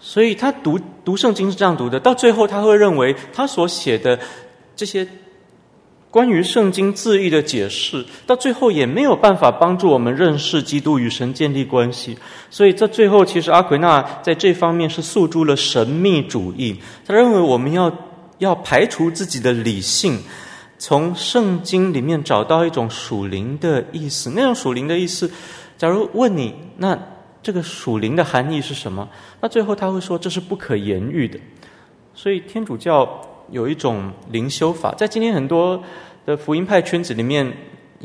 [0.00, 4.18] 所以他读读圣经是这样读的，到最后他会认为他所写的
[4.74, 5.06] 这些。
[6.10, 12.16] 关于圣经字义的解释，到最后也没有办法帮助我们认识基督与神建立关系。
[12.48, 16.76] 所以，在最后，其实阿奎那在这方面是诉诸了神秘主义。
[17.04, 17.92] 他认为我们要
[18.38, 20.20] 要排除自己的理性，
[20.86, 24.30] 从圣经里面找到一种属灵的意思。
[24.36, 25.30] 那种属灵的意思，
[25.78, 26.98] 假如问你，那
[27.42, 29.08] 这个属灵的含义是什么？
[29.40, 31.40] 那最后他会说，这是不可言喻的。
[32.14, 33.08] 所以，天主教。
[33.50, 35.78] 有一种灵修法，在今天很多
[36.24, 37.46] 的福音派圈子里面，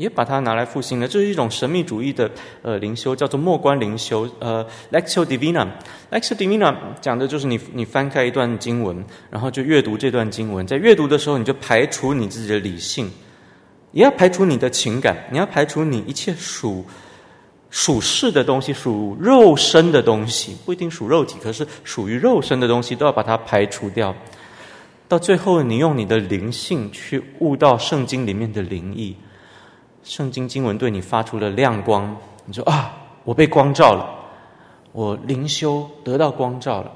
[0.00, 1.06] 也把它拿来复兴了。
[1.06, 2.30] 这是一种神秘主义的
[2.62, 5.68] 呃灵修，叫做默观灵修，呃，Lectio Divina。
[6.10, 13.10] Lectio Divina 讲的就是你你翻开一段经文，然后就阅读这段经文，在阅读的时候，你就排除你自己的理性，
[13.92, 16.84] 也要排除你的情感，你要排除你一切属
[17.68, 24.14] 属世的东西，属肉身的东西，不一定属肉体，可是属于肉身的东西，都要把它排除掉。
[25.06, 29.14] 到最后，你用你的灵性去悟到圣经里面的灵意，
[30.10, 32.90] 圣经经文对你发出了亮光，你说啊，
[33.22, 34.10] 我被光照了，
[34.90, 36.90] 我灵修得到光照了。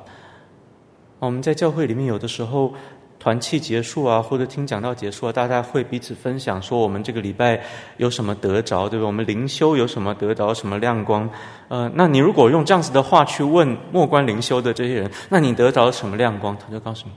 [1.21, 2.75] 我们在教会里面有的时候
[3.21, 7.63] 团契结束啊，或者听讲道结束啊，大家会彼此分享说我们这个礼拜
[7.99, 9.07] 有什么得着，对吧？
[9.07, 11.31] 我们灵修有什么得着，什么亮光？
[11.69, 16.59] 呃，那你如果用这样子的话去问莫关灵修的这些人，那你得着什么亮光？
[16.59, 17.13] 他就告诉你。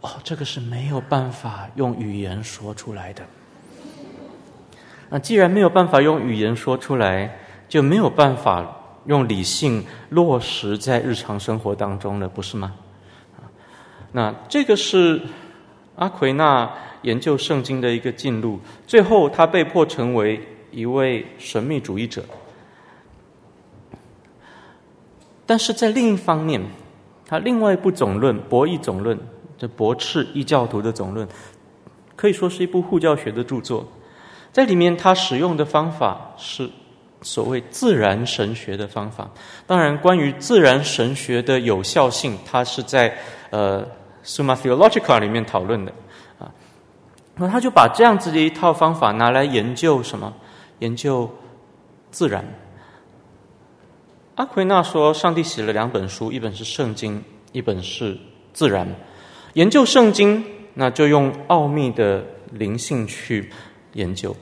[0.00, 3.22] 哦，这个是没有办法用语言说出来的。
[5.10, 7.38] 那既然没有办法用语言说出来，
[7.68, 8.66] 就没有办法
[9.06, 12.74] 用理性落实在日常生活当中了，不是吗？
[14.12, 15.20] 那这个是
[15.96, 16.70] 阿奎那
[17.02, 20.40] 研究圣经的一个进路，最后他被迫成为
[20.70, 22.24] 一位神秘主义者。
[25.46, 26.60] 但是在另一方面，
[27.26, 29.16] 他另外一部总论《博弈总论》。
[29.60, 31.26] 这驳斥异教徒的总论，
[32.14, 33.84] 可以说是一部护教学的著作。
[34.58, 36.68] 在里面，他使用的方法是
[37.22, 39.30] 所谓自然神学的方法。
[39.68, 43.16] 当然，关于自然神学的有效性，他是在
[43.50, 43.86] 呃
[44.24, 45.92] Summa Theologica 里面讨论的
[46.40, 46.50] 啊。
[47.36, 50.34] 那他就把这样子的一套方法拿来研究什么？
[50.80, 51.30] 研究
[52.10, 52.44] 自然。
[54.34, 58.18] 阿奎那说，上帝写了两本书，一本是圣经，一本是
[58.52, 58.92] 自然。
[59.52, 60.44] 研究圣经，
[60.74, 63.52] 那就用奥秘的灵性去
[63.92, 64.32] 研究；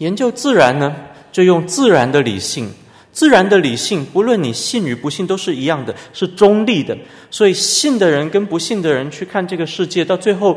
[0.00, 0.94] 研究自然呢，
[1.30, 2.68] 就用自然的理性。
[3.12, 6.96] 自然的理性，不论你信与不信，都是一样的，是中立的。
[7.28, 10.56] 所以，信的人跟不信的人去看这个世界，到最后，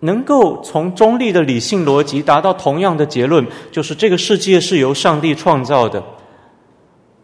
[0.00, 6.02] 能够从中立的理性逻辑达到同样的结论，就是这个世界是由上帝创造的。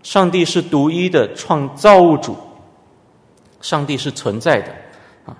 [0.04, 2.36] 上帝是独一的创造物主，
[3.60, 4.74] 上帝是存在的，
[5.26, 5.36] 啊，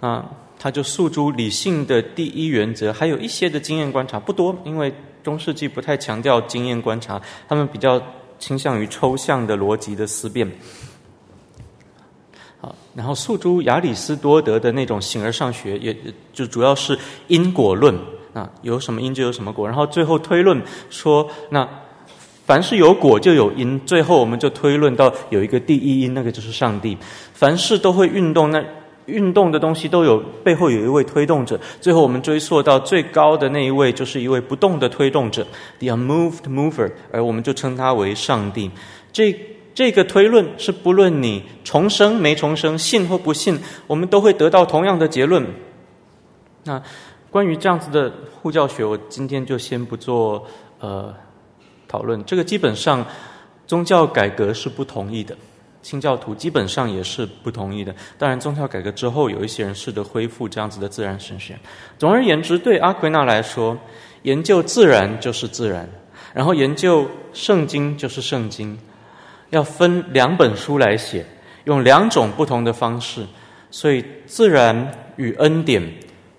[0.00, 0.30] 啊，
[0.62, 4.92] 他就诉诸理性的第一原则，还有一些的经验观察，不多，因为
[5.22, 8.00] 中世纪不太强调经验观察，他们比较
[8.38, 10.46] 倾向于抽象的逻辑的思辨，
[12.60, 15.96] 好，然后诉诸亚里斯多德的那种形而上学，也
[16.34, 16.98] 就主要是
[17.28, 17.98] 因果论，
[18.34, 21.66] 啊，有什么因就有什么果，然后最后推论说那。
[22.46, 26.98] 凡是有果就有因，最后我们就推论到有一个第一因，那个就是上帝。
[27.32, 28.60] 凡事都会运动，那
[29.10, 31.58] 运动的东西都有背后有一位推动者。
[31.80, 35.46] 最后我们追溯到最高的那一位，就是一位不动的推动者
[35.78, 38.70] ，the unmoved mover，而我们就称他为上帝。
[39.12, 39.38] 这
[39.74, 45.44] 这个推论是不论你重生没重生，信或不信，我们都会得到同样的结论。
[46.64, 46.82] 那
[47.30, 50.46] 关于这样子的护教学，我今天就先不做
[50.78, 51.12] 呃。
[51.90, 53.04] 讨论这个基本上，
[53.66, 55.36] 宗教改革是不同意的，
[55.82, 57.94] 清教徒基本上也是不同意的。
[58.18, 61.58] 当然，宗教改革之后，有一些人试着恢复这样子的自然神学。
[61.98, 63.78] 总而言之，对阿奎那来说，
[64.22, 65.88] 研究自然就是自然，
[66.34, 68.78] 然后研究圣经就是圣经，
[69.50, 71.24] 要分两本书来写，
[71.64, 73.26] 用两种不同的方式，
[73.70, 75.82] 所以自然与恩典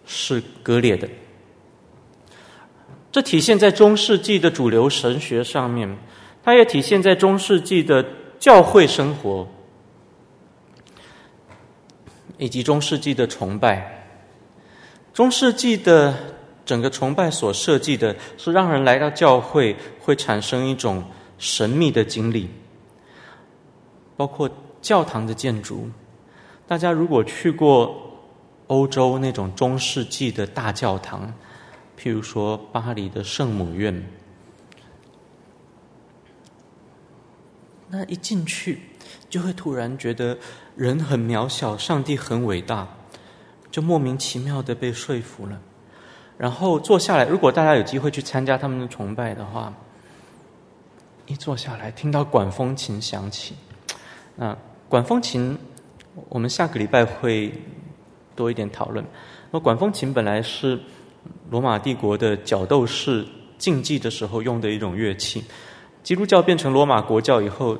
[0.05, 1.09] 是割裂的。
[3.11, 5.97] 这体现在中世纪的主流神学上面，
[6.43, 8.05] 它也体现在中世纪的
[8.41, 9.47] 教会生活，
[12.39, 14.03] 以及中世纪的崇拜。
[15.13, 16.11] 中世纪的
[16.65, 21.03] 整个崇拜所设计的是让人来到教会会产生一种
[21.37, 22.49] 神秘的经历，
[24.17, 24.49] 包括
[24.81, 25.87] 教堂的建筑。
[26.67, 27.95] 大家如果去过
[28.65, 31.31] 欧洲那种中世纪的大教堂，
[31.95, 34.03] 譬如说，巴黎的圣母院，
[37.91, 38.79] 那一进去
[39.29, 40.37] 就会突然觉得
[40.75, 42.87] 人很渺小，上帝很伟大，
[43.69, 45.59] 就莫名其妙的被说服了。
[46.37, 49.71] 然后坐下来，如果大家有机会去参加他们的崇拜的话，
[51.27, 53.53] 一坐下来听到管风琴响起，
[54.35, 54.57] 那
[54.89, 55.57] 管风琴，
[56.29, 57.53] 我们下个礼拜会
[58.35, 59.05] 多一点讨论。
[59.51, 60.79] 那管风琴本来是。
[61.51, 63.23] 罗马帝国的角斗士
[63.59, 65.43] 竞技的时候用的一种乐器，
[66.03, 67.77] 基督教变成罗马国教以后，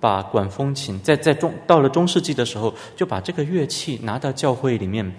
[0.00, 5.14] 把管风琴在在中到了中世纪的时候，就把这个乐器拿到教会里面，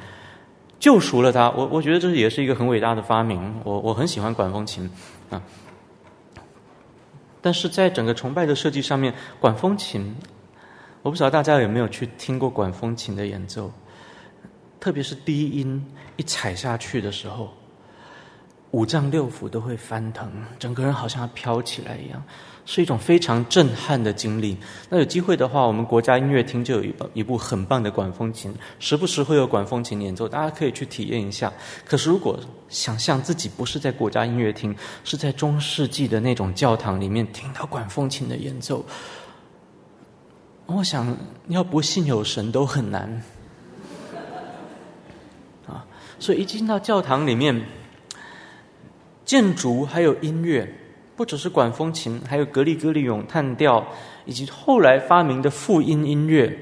[0.80, 1.50] 救赎了它。
[1.52, 3.56] 我我觉得这也是一个很伟大的发明。
[3.64, 4.90] 我我很喜欢管风琴
[5.30, 5.42] 啊，
[7.42, 10.16] 但是在整个崇拜的设计上面，管风琴，
[11.02, 13.72] 我不知道大家有没有去听过管风琴的演奏。
[14.80, 15.84] 特别是低音
[16.16, 17.52] 一踩下去的时候，
[18.76, 22.22] 五脏六腑都会翻腾，整个人好像要飘起来一样，
[22.66, 24.58] 是一种非常震撼的经历。
[24.90, 31.50] 那有机会的话，我们国家音乐厅就有一部一部很棒的管风琴，时不时会有管风琴演奏，大家可以去体验一下。
[31.86, 38.86] 可是如果想象自己不是在国家音乐厅，是在中世纪的那种教堂里面听到管风琴的演奏，
[40.66, 41.16] 我想
[41.48, 43.24] 要不信有神都很难
[45.66, 45.86] 啊。
[46.20, 47.66] 所以一进到教堂里面，
[49.26, 50.72] 建筑还有音乐，
[51.16, 53.86] 不只是管风琴，还有格里格里咏叹调，
[54.26, 56.60] 以及后来发明的复音音乐。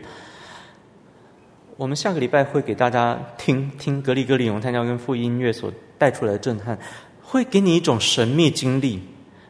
[1.76, 6.80] 我们下个礼拜会给大家听听格里格里咏叹调跟复音音乐所带出来的震撼，
[7.22, 9.02] 会给你一种神秘经历，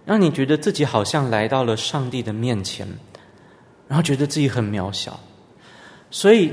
[0.06, 2.88] 让你觉得自己好像来到了上帝的面前，
[3.88, 5.20] 然后觉得自己很渺小。
[6.10, 6.52] 所以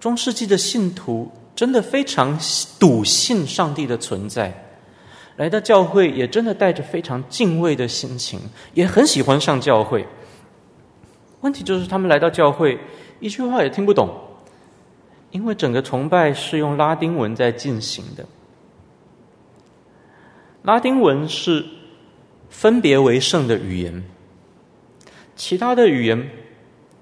[0.00, 1.30] 中世纪的信徒。
[1.54, 2.36] 真的非常
[2.80, 4.71] 笃信上帝的存在，
[5.36, 8.38] 来到教会也真的带着非常敬畏的心情，
[8.74, 10.06] 也很喜欢上教会。
[11.40, 12.78] 问题就是他们来到教会，
[13.18, 14.10] 一句话也听不懂，
[15.30, 18.24] 因为整个崇拜是用拉丁文在进行的。
[20.62, 21.64] 拉丁文是
[22.48, 24.04] 分别为圣的语言，
[25.34, 26.30] 其他的语言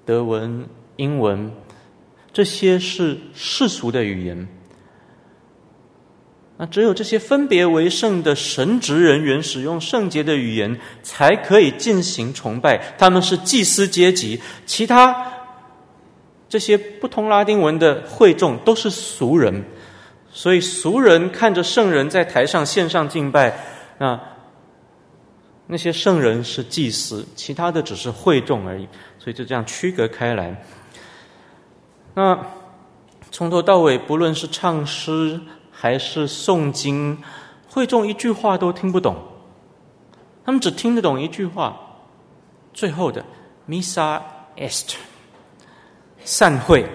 [0.03, 0.65] 德文、
[0.95, 1.51] 英文，
[2.33, 4.47] 这些是世俗的语言。
[6.61, 12.79] 那只有这些分别为圣的神职人员使用圣洁的语言，才可以进行崇拜。
[12.99, 15.25] 他们是祭司阶级，其他
[16.47, 19.65] 这些不通拉丁文的会众都是俗人。
[20.31, 23.57] 所以俗人看着圣人在台上献上敬拜，
[23.97, 24.19] 那
[25.65, 28.87] 那些圣人是祭司，其他的只是会众而已。
[29.17, 30.63] 所以就这样区隔开来。
[32.13, 32.37] 那
[33.31, 35.41] 从头到尾，不论是唱诗，
[35.81, 37.17] 还是诵经，
[37.67, 39.15] 会众一句话都听不懂，
[40.45, 41.75] 他们只听得懂一句话，
[42.71, 43.25] 最后的
[43.67, 44.21] “Missa
[44.57, 44.93] est”，
[46.23, 46.85] 散会。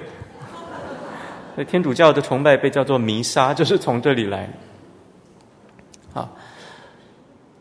[1.67, 4.49] 天主教的崇拜被叫做弥撒，就是从这里来。
[6.15, 6.31] 啊，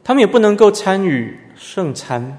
[0.03, 2.37] 他们也不能够参与圣餐，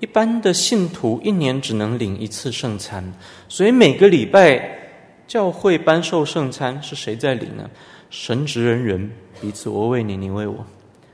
[0.00, 3.12] 一般的信徒一年只能领一次圣餐，
[3.46, 4.83] 所以每个礼拜。
[5.26, 7.68] 教会颁授圣餐是谁在领呢？
[8.10, 9.10] 神职人员
[9.40, 10.64] 彼此，我为你，你为我。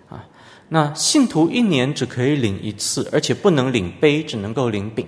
[0.08, 0.26] 啊，
[0.68, 5.06] 那信徒一年只可以领一次，而且不能领杯，只能够领饼，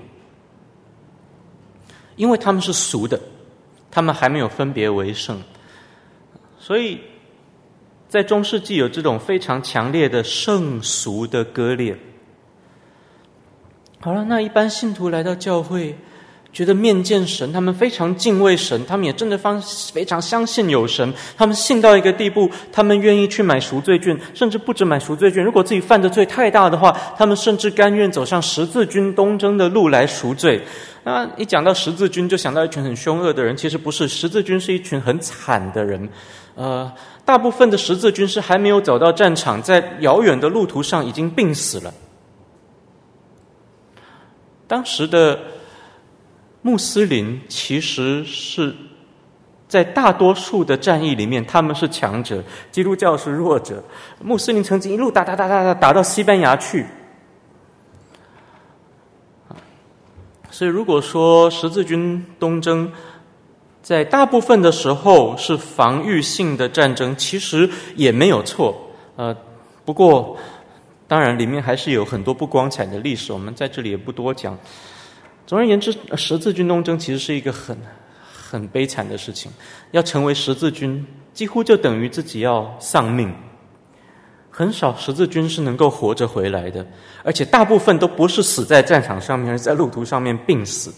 [2.16, 3.20] 因为他们是俗的，
[3.90, 5.42] 他们还没有分别为圣，
[6.58, 7.00] 所以
[8.08, 11.98] 在中世纪有这种非常强烈的圣俗的割裂。
[14.00, 15.98] 好了，那一般信徒来到教会。
[16.52, 19.58] 觉得面见神，他们非常敬畏神，他们也真的方
[19.90, 21.10] 非常相信有神。
[21.34, 25.42] 他们信到一个地步，他们愿意去买赎罪券，甚至不止买赎罪券。
[25.42, 30.60] 如果自己犯的罪太大的话，他们甚至甘愿走上十字军东征的路来赎罪。
[31.04, 33.56] 那一讲到十字军，就想到一群很凶恶的人。
[33.56, 36.06] 其实不是，十字军是一群很惨的人。
[36.54, 36.92] 呃，
[37.24, 41.94] 大部分的十字军是还没有走到战场，在遥远的路途上已经病死了。
[44.66, 45.38] 当时的。
[46.62, 48.74] 穆斯林其实是
[49.68, 53.82] 在大多数的战役里面，他们是强者，基督教是弱者。
[54.22, 56.86] 穆斯林曾经一路打打打打打打到西班牙去。
[60.50, 62.92] 所以，如果说十字军东征
[63.82, 68.76] 在大部分的时候是防御性的战争，其实也没有错。
[69.16, 69.34] 呃，
[69.84, 70.36] 不过
[71.08, 74.56] 当然里面还是有很多不光彩的历史，我们在这里也不多讲。
[75.52, 77.76] 总而言之，十字军东征其实是一个很、
[78.32, 79.52] 很悲惨的事情。
[79.90, 83.30] 要成为十字军，几乎就等于自己要丧命。
[84.50, 86.86] 很少十字军是能够活着回来的，
[87.22, 90.90] 而且大部分都不是死在战场上面，而是在路途上面病死，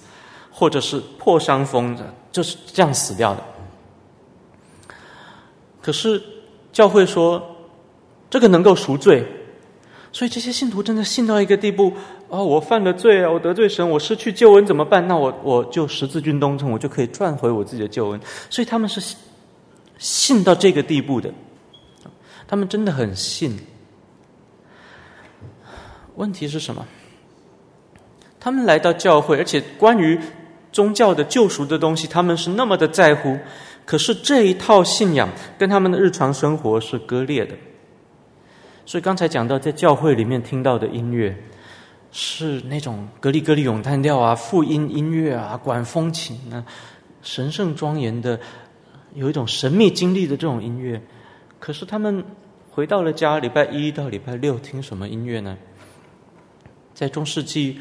[0.53, 3.43] 或者是破伤风的，就是这样死掉的。
[5.83, 6.23] 可是
[6.73, 7.45] 教会说，
[8.31, 9.27] 这个能够赎罪。
[10.13, 11.93] 所以这些信徒真的信到一个地步，
[12.29, 15.07] 哦，我犯了罪啊，我得罪神，我失去救恩怎么办？
[15.07, 18.21] 那我我就十字军东征，我就可以赚回我自己的救恩。
[18.51, 19.15] 所以他们是
[19.99, 21.33] 信到这个地步的，
[22.49, 23.59] 他们真的很信。
[26.17, 26.85] 问题是什么？
[28.41, 30.19] 他们来到教会，而且关于
[30.71, 33.39] 宗教的救赎的东西，他们是那么的在乎，
[33.85, 37.55] 可是这一套信仰跟他们的日常生活是割裂的。
[38.85, 41.35] 所以刚才讲到，在教会里面听到的音乐，
[42.17, 46.65] 是那种格里格里咏叹调啊、复音音乐啊、管风琴啊，
[47.23, 48.39] 神圣庄严的，
[49.15, 51.03] 有一种神秘经历的这种音乐。
[51.59, 52.25] 可是他们
[52.71, 55.59] 回到了家，礼拜一到礼拜六听什么音乐呢？
[56.95, 57.81] 在中世纪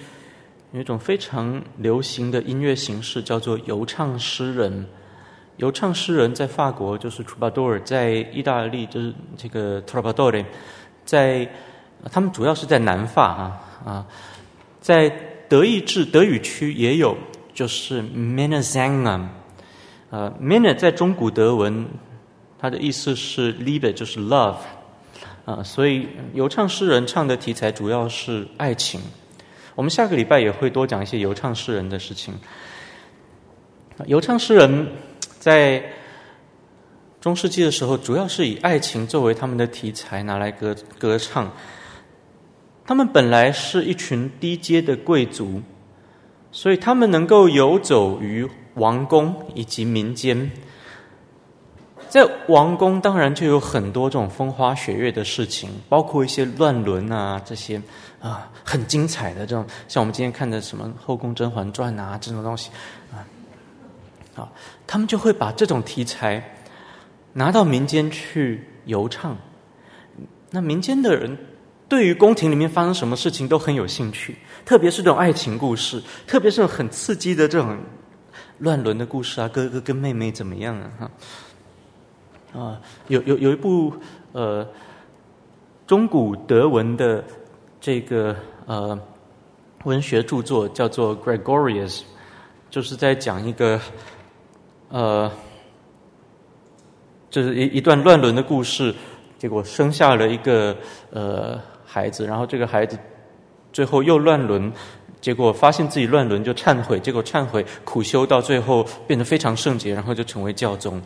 [0.72, 4.88] 有一种非常流行的音乐形式，叫做游唱诗人。
[5.58, 10.44] 游唱诗人在法国就是 Troubadour，在意大利就是这个 Trovatore。
[11.06, 11.48] 在，
[12.12, 14.06] 他们主要是在南法啊啊，
[14.82, 15.10] 在
[15.50, 17.18] 德意志德语区也有，
[17.54, 19.28] 就是 Minnesänger
[20.10, 21.86] 呃 Minne 在中古德文，
[22.60, 24.58] 它的意思是 Liebe，就是 love，
[25.46, 29.02] 啊，所以游唱诗人唱的题材主要是爱情。
[29.76, 32.34] 我们下个礼拜也会多讲一些游唱诗人的事情。
[34.06, 34.88] 游唱诗人
[35.40, 35.84] 在。
[37.24, 41.50] 中世纪的时候，主要是以爱情作为他们的题材，拿来歌歌唱。
[42.86, 45.62] 他们本来是一群低阶的贵族，
[46.52, 50.52] 所以他们能够游走于王宫以及民间。
[52.10, 57.82] 在王宫，当然就有很多这种风花雪月的事情，包括一些乱伦啊，这些
[58.20, 62.70] 啊很精彩的这种，像我们今天看的什么《后宫甄嬛传》啊这种东西
[63.12, 63.26] 啊，
[64.36, 64.52] 啊，
[64.86, 66.58] 他们就会把这种题材。
[67.36, 69.36] 拿到民间去游唱，
[70.52, 71.36] 那民间的人
[71.94, 74.36] 对于宫廷里面发生什么事情都很有兴趣，
[74.66, 77.78] 特别是这种爱情故事，特别是很刺激的这种
[78.58, 80.92] 乱伦的故事啊，哥哥跟妹妹怎么样啊？
[82.52, 83.94] 哈，啊，有有有一部
[84.32, 84.68] 呃
[85.86, 87.24] 中古德文的
[87.80, 88.36] 这个
[88.66, 89.00] 呃
[89.84, 92.00] 文学著作叫做《Gregorius》，
[92.72, 93.80] 就是在讲一个
[94.90, 95.32] 呃，
[97.30, 98.96] 就是一一段乱伦的故事，
[99.38, 100.76] 结果生下了一个
[101.12, 101.62] 呃。
[101.94, 102.98] 孩子，然后这个孩子
[103.72, 104.74] 最后又乱伦，
[105.22, 111.00] 结果发现自己乱伦就忏悔，结果忏悔苦修到最后变得非常圣洁，然后就成为教宗。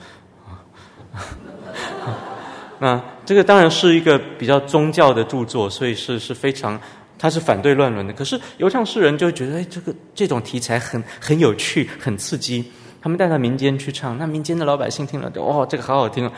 [2.79, 6.79] 那这个当然是一个比较宗教的著作，所以是是非常
[7.19, 8.13] 他是反对乱伦的。
[8.13, 12.63] 可是游唱诗人就觉得，哎，这个这种题材很很有趣，很刺激。
[13.01, 16.31] 他们带到民间去唱，那民间的老百姓听了就哇，这个好好听啊。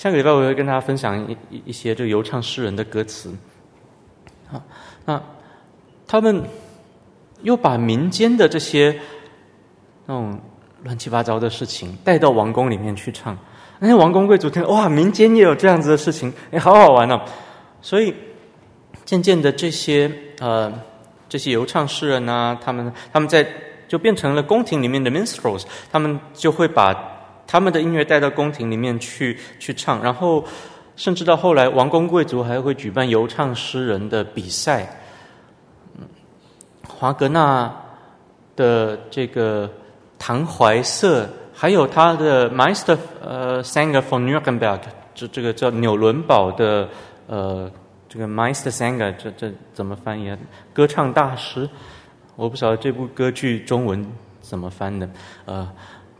[0.00, 3.30] 下个礼拜我会跟大家分享一一些这个游唱诗人的歌词，
[4.50, 4.64] 啊，
[5.04, 5.22] 那
[6.06, 6.42] 他们
[7.42, 8.98] 又把民间的这些
[10.06, 10.40] 那种
[10.84, 13.36] 乱七八糟的事情带到王宫里面去唱，
[13.78, 17.20] 那些王公贵族听，哇，民间也有这样子的事情，哎，好好玩哦！
[17.82, 18.14] 所以
[19.04, 20.72] 渐渐的这些呃
[21.28, 23.46] 这些游唱诗人啊，他们他们在
[23.86, 27.19] 就变成了宫廷里面的 minstrels，他们就会把。
[27.50, 30.44] 他们的音乐带到宫廷里面去去唱，然后
[30.94, 34.88] 甚至到后来，王公贵族还会举办游唱诗人的比赛。
[36.86, 37.74] 华格纳
[38.54, 39.66] 的这个
[40.16, 44.78] 《唐怀瑟》，还有他的 Meister 呃 Sänger von Nürnberg，
[45.12, 46.88] 这这个叫纽伦堡的
[47.26, 47.68] 呃
[48.08, 50.38] 这个 Meister Sänger，这这怎么翻译啊？
[50.72, 51.68] 歌唱大师，
[52.36, 54.06] 我不晓得这部歌剧中文
[54.40, 55.10] 怎么翻的，
[55.46, 55.68] 呃，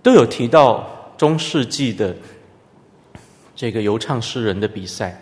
[0.03, 0.85] 都有提到。
[1.21, 2.17] 中世纪的
[3.55, 5.21] 这个游唱诗人的比赛，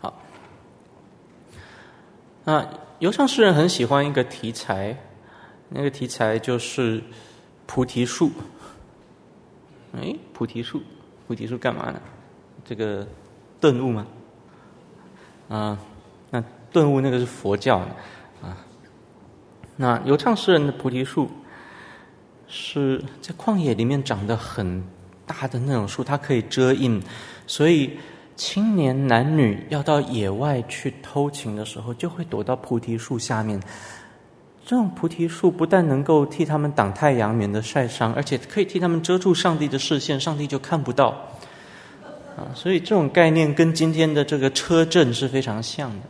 [0.00, 0.20] 好，
[2.44, 4.94] 那游唱诗人很喜欢一个题材，
[5.70, 7.02] 那个题材就是
[7.64, 8.30] 菩提树。
[9.94, 10.82] 哎，菩提树，
[11.26, 11.98] 菩提树干嘛呢？
[12.62, 13.08] 这个
[13.58, 14.06] 顿悟吗？
[15.48, 15.78] 啊，
[16.28, 17.78] 那顿悟那个是佛教
[18.42, 18.58] 啊。
[19.76, 21.30] 那游唱诗人的菩提树。
[22.50, 24.82] 是在旷野里面长得很
[25.24, 27.00] 大的那种树，它可以遮荫，
[27.46, 27.96] 所以
[28.34, 33.60] 青年男女要到野外去偷情的时候，就会躲到菩提树下面。
[34.66, 41.08] 这种菩提树不但能够替他们挡太阳，免得晒伤，而且可以替他们遮住上帝的视线，上帝就看不到。
[42.36, 46.06] 啊，所以这种概念跟今天的这个车震是非常像的。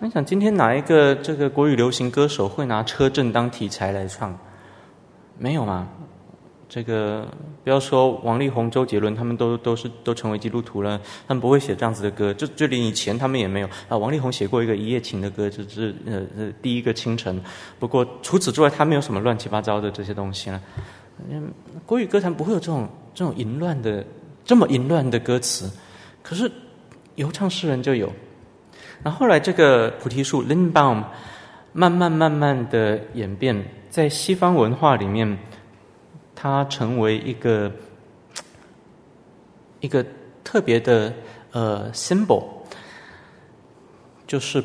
[0.00, 4.38] 你想，今天哪一个这个国语流行歌手会拿车震当题材来唱？
[5.38, 5.88] 没有嘛？
[6.68, 7.28] 这个
[7.62, 12.34] 不要说王力宏、周杰伦，他们都都是都成为基督徒了，他们不会写这样子的歌。
[12.34, 13.96] 就就连以前他们也没有啊。
[13.96, 17.40] 王力宏写过一个一夜情的歌，就是呃呃第一个清晨。
[17.78, 20.60] 不过除此之外，他没有什么乱七八糟的这些东西了。
[21.30, 21.48] 嗯，
[21.86, 24.04] 国语歌坛不会有这种这种淫乱的
[24.44, 25.70] 这么淫乱的歌词，
[26.20, 26.50] 可是
[27.14, 28.12] 游唱诗人就有。
[29.04, 31.04] 然后后来这个菩提树 （Linbaum）
[31.72, 33.64] 慢慢慢慢的演变。
[33.96, 35.38] 在西方文化里面，
[36.34, 37.72] 它成为一个
[39.80, 40.04] 一个
[40.44, 41.10] 特别的
[41.52, 42.44] 呃 symbol，
[44.26, 44.62] 就是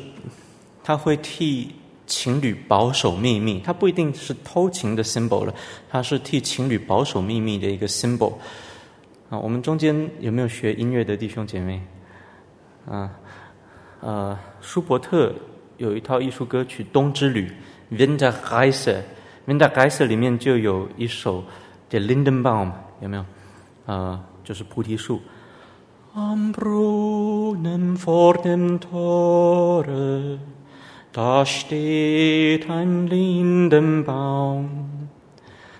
[0.84, 1.74] 它会替
[2.06, 3.58] 情侣保守秘密。
[3.60, 5.54] 它不一定是偷情的 symbol 了，
[5.88, 8.34] 它是替情侣保守秘密的一个 symbol。
[9.30, 11.80] 啊，我们中间有没有学音乐的弟兄姐妹？
[12.86, 13.10] 啊，
[14.02, 15.34] 呃，舒伯特
[15.78, 17.50] 有一套艺术歌曲《冬之旅》
[17.96, 18.72] （Winterreise）。
[19.46, 21.44] 《Winterreise》里面就有一首
[21.88, 22.68] 叫《Lindenbaum》，
[23.00, 23.24] 有没有？
[23.86, 25.20] 呃，就是菩提树。
[26.14, 30.38] Am Brunnen vor dem Tore,
[31.12, 34.66] da steht ein Lindenbaum。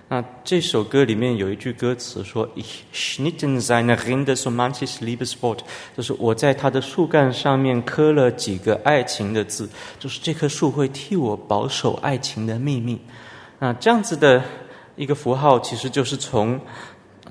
[0.09, 5.59] 那这首歌里面有一句歌词说：“Ich schnitt in seine Rinde so manches Liebeswort。”
[5.95, 12.99] 就是我在他的树干上面刻了几个爱情的字，就是这棵树会替我保守爱情的秘密。
[13.63, 14.43] 那这样子的
[14.97, 16.59] 一个符号，其实就是从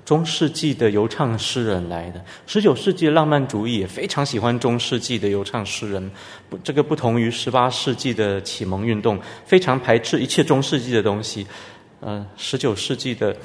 [0.03, 2.25] 中世纪的游唱诗人来的。
[2.47, 6.11] 十九世纪浪漫主义也非常喜欢中世纪的游唱诗人，
[6.49, 11.47] 不，这个不同于十八世纪的启蒙运动，非常排斥一切中世纪的东西。
[12.01, 13.37] 呃，十九世纪的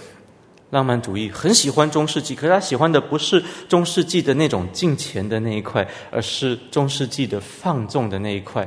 [0.69, 8.65] 浪漫主义很喜欢中世纪，可是他喜欢的不是中世纪的那种金钱的那一块，而是中世纪的放纵的那一块，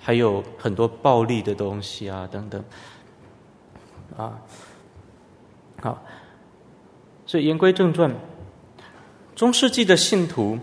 [0.00, 2.64] 还有很多暴力的东西啊，等等。
[4.16, 4.38] 啊，
[5.80, 6.02] 好，
[7.26, 8.14] 所以言归正传，
[9.34, 10.58] 中世纪的信徒，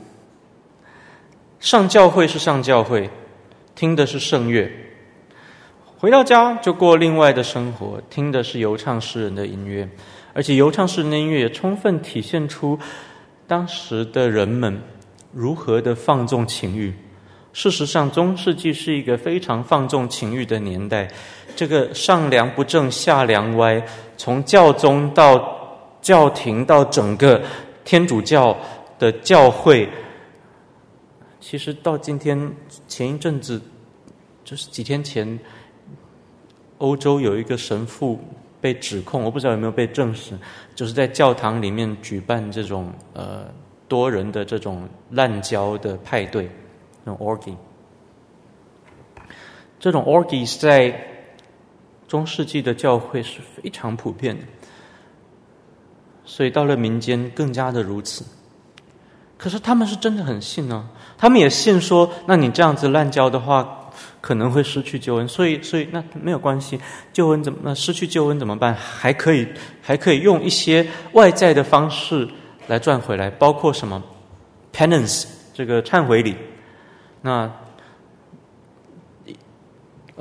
[1.60, 3.10] 上教会是上教会，
[3.76, 4.70] 听的是圣乐；
[5.98, 9.90] 回到家就过另外的生活，听的是游唱诗人的音乐。
[10.34, 12.80] 而且游唱诗人的音乐也充分体现出
[13.48, 14.82] 当时的人们
[15.34, 16.94] 如何的放纵情欲。
[17.52, 21.12] 事实上，中世纪是一个非常放纵情欲的年代。
[21.56, 23.82] 这个上梁不正下梁歪，
[24.18, 25.58] 从教宗到
[26.02, 27.42] 教廷到整个
[27.84, 28.56] 天主教
[28.98, 29.88] 的教会，
[31.40, 32.52] 其实到今天
[32.88, 33.62] 前一阵子，
[34.44, 35.40] 就是几天前，
[36.78, 38.20] 欧洲有一个神父
[38.60, 40.38] 被指控，我不知道有没有被证实，
[40.76, 43.46] 就是在教堂里面举办这种呃
[43.88, 46.50] 多人的这种滥交的派对。
[47.04, 47.56] 这种 orgy，
[49.80, 50.96] 这种 orgy 在
[52.12, 54.44] 中世纪的教会是非常普遍的，
[56.26, 58.26] 所以到了民间更加的如此。
[59.38, 63.90] 可是他们是真的很信呢、他们也信说，那你这样子滥交的话，
[64.20, 66.78] 可能会失去救恩，所以所以那没有关系，
[67.14, 68.76] 救恩怎么那失去救恩怎么办？
[68.76, 69.48] 还可以
[69.82, 72.28] 还可以用一些外在的方式
[72.68, 74.04] 来赚回来，包括什么
[74.74, 76.36] penance 这个忏悔礼。
[77.22, 77.50] 那，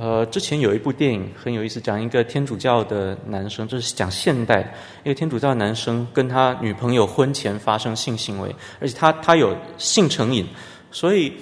[0.03, 4.73] 呃，之前有一部电影很有意思，讲一个天主教的男生，这是讲现代
[5.05, 10.47] 一个天主教男生跟他女朋友婚前发生性行为，而且他他有性成瘾，
[10.91, 11.35] 所以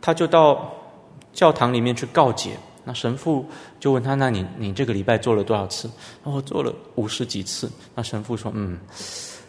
[0.00, 0.72] 他就到
[1.32, 2.52] 教堂里面去告解。
[2.84, 3.44] 那神父
[3.80, 5.90] 就问他：“那你你这个礼拜做了多少次？”
[6.24, 7.68] 然后做了五十几次。
[7.92, 8.78] 那神父说：“嗯，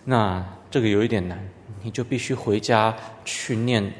[0.03, 1.37] 那这个有一点难，
[1.83, 2.91] 你就必须回家
[3.23, 3.93] 去念。”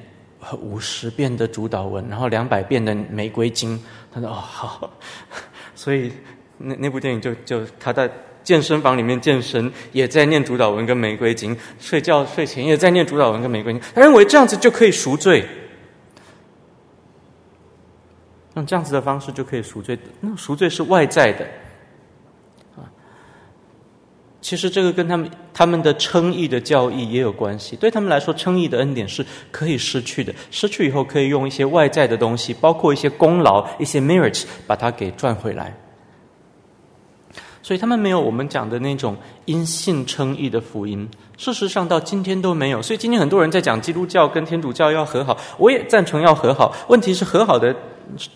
[0.62, 3.80] 五十遍的主导文，然后两百遍的玫瑰经。
[4.12, 4.92] 他说：“哦，好。
[5.76, 6.12] ”所以
[6.58, 8.10] 那那部电影就就他在
[8.44, 13.82] 健身房里面健身，也在念主导文跟玫瑰经；睡觉睡前也在念主导文跟玫瑰经。
[13.94, 15.46] 他认为这样子就可以赎罪，
[18.56, 19.98] 用这样子的方式就可以赎罪。
[20.20, 21.48] 那赎罪是外在的。
[24.42, 27.76] 其实这个跟他们他们的称义的教义也有关系。
[27.76, 35.76] 对他们来说，称义的恩典是可以失去的，失去以后可以用一些外在的东西，包括一些功劳、一些 merits，把它给赚回来。
[37.62, 39.16] 所以他们没有我们讲的那种
[39.46, 41.08] 因信称义的福音。
[41.38, 42.82] 事实上，到今天都没有。
[42.82, 46.74] 所以今天很多人在讲基督教跟天主教要和好，我也赞成要和好。
[46.88, 47.76] 问题是和好的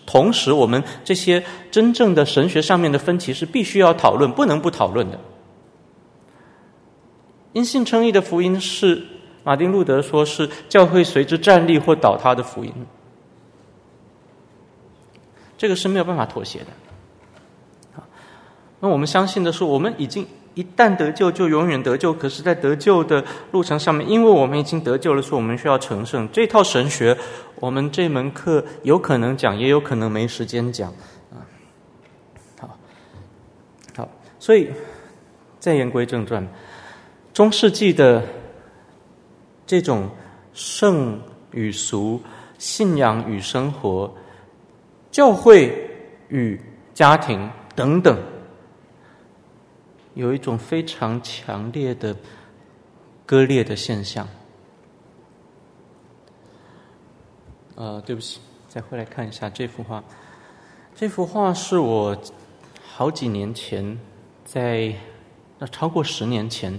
[0.06, 5.18] 同时，我们这些真正的神学上面的分歧是必须要讨论，不能不讨论的。
[7.54, 9.02] 因信称义的福音是
[9.42, 12.72] 马丁路德说是教会随之站立或倒塌的福音，
[15.56, 16.66] 这个是没有办法妥协的。
[18.80, 22.12] 那我们相信的是，我们已经一旦得救就永远得救。
[22.12, 26.28] 可是，在得救的路程上面，因为我们已经得救了，所以我们需要成圣。
[26.30, 27.16] 这套神学，
[27.60, 30.90] 我们这门课有可能讲，也有可能没时间讲。
[31.32, 31.40] 啊，
[32.60, 32.78] 好，
[33.96, 34.70] 好，所以
[35.58, 36.46] 再言归正传。
[37.34, 38.24] 中世纪的
[39.66, 40.08] 这种
[40.52, 41.20] 圣
[41.50, 42.22] 与俗、
[42.58, 44.14] 信仰与生活、
[45.10, 45.90] 教会
[46.28, 46.60] 与
[46.94, 48.16] 家庭等等，
[50.14, 52.16] 有一种非常强烈的
[53.26, 54.28] 割裂的现象。
[57.74, 60.04] 呃，对不起，再回来看一下这幅画。
[60.94, 62.16] 这幅画是我
[62.86, 63.98] 好几年前，
[64.44, 64.94] 在
[65.58, 66.78] 那超过十年前。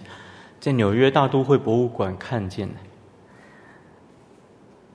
[0.65, 2.73] 在纽约大都会博物馆看见的，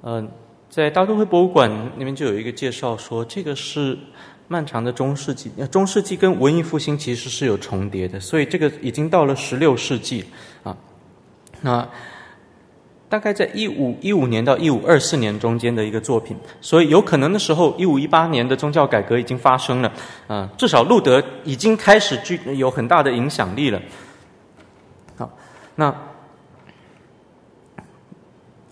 [0.02, 0.28] 嗯，
[0.68, 3.96] 在大都会博物馆那边就有一个介绍说，这个是
[4.48, 5.48] 漫长的中世纪。
[5.70, 10.24] 中世纪跟文艺复兴其实是有重叠的，所以这个已经到了十六世纪
[10.64, 10.76] 啊。
[11.60, 11.88] 那
[13.08, 19.92] 大概在一五一五年到一五二四年中间的一个作品，所以有可能的时候，一五一八年的宗教改革已经发生了，
[20.26, 23.80] 啊，至少路德已经开始具有很大的影响力了。
[25.74, 25.94] 那，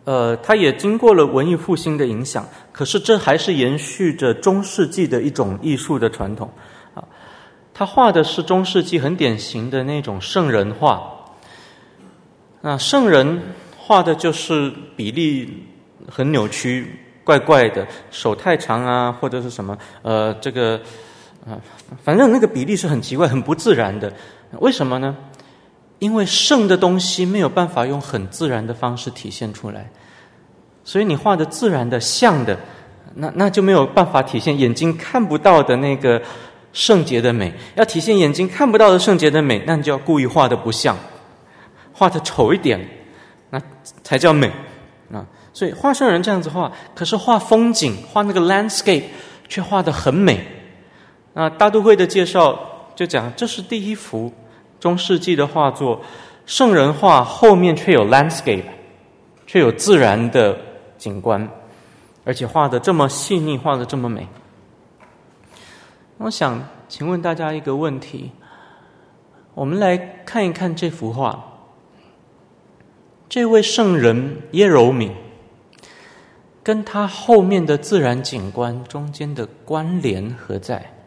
[0.04, 6.50] 呃，他也经过了文艺复兴的影响，可是这还是延续着中世纪的一种艺术的传统
[6.94, 7.04] 啊。
[7.72, 11.14] 他画的是中世纪很典型的那种圣人画。
[12.60, 13.40] 那圣人
[13.76, 15.64] 画的就是比例
[16.10, 20.80] 很扭曲、怪怪的，手太长啊，或者是什么，呃，这个
[21.46, 21.54] 啊，
[22.02, 24.12] 反正那个比例是很奇怪、很不自然的。
[24.58, 25.16] 为什么呢？
[25.98, 29.90] 因为圣的东西没有办法用很自然的方式体现出来，
[30.84, 32.58] 所以你画的自然的像的，
[33.14, 36.22] 那那就没有办法体现眼睛看不到的那个
[36.72, 37.52] 圣洁的美。
[37.74, 40.96] 要体现眼睛看不到的圣洁的美，那你就要故意画的不像，
[41.92, 42.80] 画的丑一点，
[43.50, 43.60] 那
[44.04, 44.50] 才叫美
[45.12, 45.26] 啊。
[45.52, 49.02] 所以画圣人这样子画，可是画风景、画那个 landscape
[49.48, 50.46] 却画得很美。
[51.32, 52.56] 那大都会的介绍
[52.94, 54.32] 就讲，这是第一幅
[54.80, 56.00] 中世纪的画作，
[56.46, 58.64] 圣人画后面却有 landscape，
[59.46, 60.58] 却有自然的
[60.96, 61.48] 景观，
[62.24, 64.26] 而且画的这么细腻，画的这么美。
[66.18, 68.32] 我想请问大家一个问题：
[69.54, 71.44] 我们来看一看这幅画，
[73.28, 75.12] 这位圣人耶柔敏。
[76.60, 80.97] 跟他后面的自然景观中间的关联何在？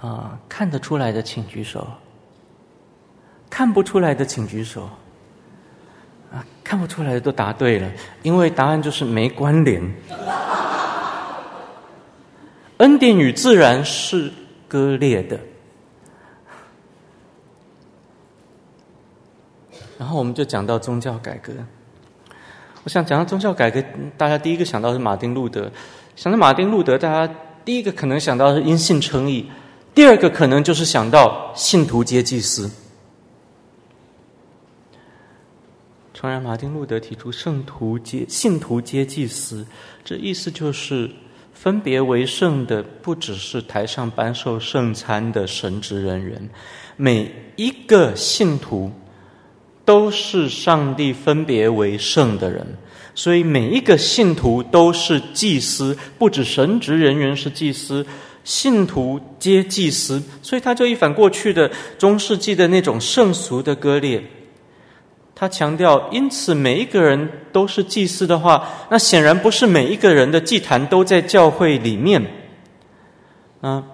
[0.00, 1.86] 啊，看得出来的请举手。
[3.50, 4.88] 看不出来的请举手。
[6.30, 7.90] 啊，看不出来的都答对了，
[8.22, 9.82] 因为答案就是没关联。
[12.78, 14.30] 恩典与自然是
[14.68, 15.40] 割裂的，
[19.98, 21.52] 然后我们就讲到宗教改革。
[22.84, 23.82] 我想讲到宗教改革，
[24.16, 25.70] 大家第一个想到是马丁路德。
[26.14, 27.34] 想到马丁路德，大家
[27.64, 29.50] 第一个可能想到是因信称义，
[29.98, 32.70] 第二个可能就是想到信徒皆祭司。
[36.14, 39.66] 诚然，马丁路德提出圣徒皆信徒皆祭司，
[40.04, 41.10] 这意思就是。
[41.52, 46.48] 分别为圣的不只是台上颁授圣餐的神职人员，
[46.96, 48.92] 每一个信徒
[49.84, 52.64] 都是上帝分别为圣的人，
[53.12, 58.06] 所以每一个信徒都是祭司，不止神职人员是祭司，
[58.48, 64.22] 信徒皆祭司，所以他就一反过去的中世纪的那种圣俗的割裂。
[65.34, 72.24] 他强调，因此每一个人都是祭司的话，那显然不是每一个人的祭坛都在教会里面。
[73.60, 73.84] 啊，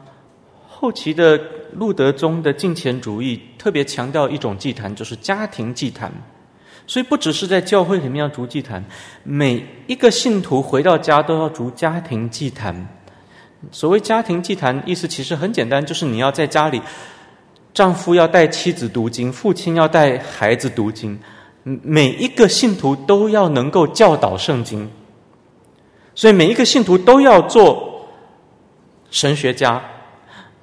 [0.68, 1.36] 后期的
[1.72, 6.12] 路德宗的敬虔主义特别强调一种祭坛，就是家庭祭坛。
[6.86, 8.84] 所以不只是在教会里面要逐祭坛，
[9.24, 12.86] 每一个信徒回到家都要逐家庭祭坛。
[13.70, 16.80] 所谓家庭祭坛，意思其实很简单，就是你要在家里，
[17.72, 21.18] 丈夫要带妻子读经，父亲要带孩子读经。
[21.62, 24.90] 每一个信徒都要能够教导圣经，
[26.14, 28.06] 所以每一个信徒都要做
[29.10, 29.82] 神学家。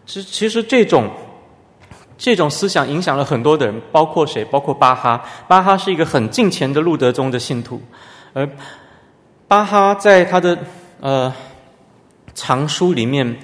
[0.06, 1.10] 其其实这种
[2.18, 4.46] 这种思想影响了很多的人，包括谁？
[4.46, 5.24] 包括巴哈。
[5.48, 7.82] 巴哈是一个很敬虔的路德宗的信徒，
[8.34, 8.48] 而
[9.48, 10.56] 巴哈在他的
[11.00, 11.34] 呃
[12.34, 13.38] 藏书里面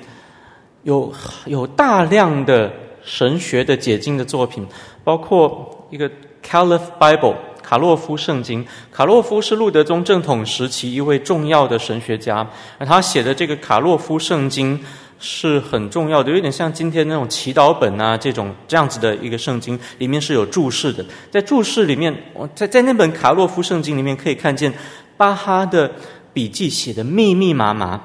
[0.84, 1.14] 有
[1.46, 2.72] 有大量的
[3.04, 4.66] 神学的解经的作品，
[5.04, 6.10] 包括一个。
[6.50, 8.66] Caliph Bible，卡洛夫圣经。
[8.90, 14.80] 卡洛夫是路德宗正统时期一位重要的神学家，而他写的这个卡洛夫圣经
[15.20, 21.06] 是很重要的，有点像今天那种祈祷本啊，这种这样子的一个圣经，里面是有注释的。
[21.30, 22.16] 在注释里面，
[22.56, 24.74] 在在那本卡洛夫圣经里面可以看见
[25.18, 25.92] 巴哈的
[26.32, 28.00] 笔记写的密密麻麻，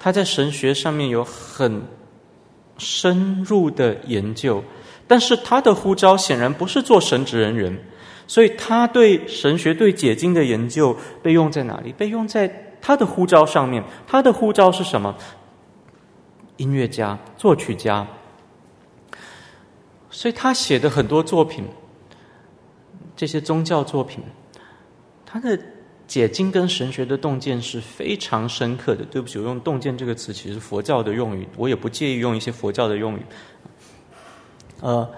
[0.00, 1.82] 他在神学上面有很
[2.78, 4.64] 深入的研究。
[5.06, 7.76] 但是他的呼召显然不是做神职人员，
[8.28, 11.92] 所以他对神学、对解经的研究被用在哪里？
[11.92, 13.82] 被用在他的呼召上面。
[14.06, 15.16] 他的呼召是什么？
[16.58, 18.06] 音乐家、作曲家。
[20.10, 21.64] 所以他写的很多作品，
[23.16, 24.22] 这些宗教作品，
[25.26, 25.58] 他的
[26.10, 29.04] 解经跟神学的洞见是非常深刻的。
[29.04, 33.22] 对不起，我用“洞见”这个词，其实佛教的用语，我也不介意用一些佛教的用语。
[34.80, 35.08] 呃，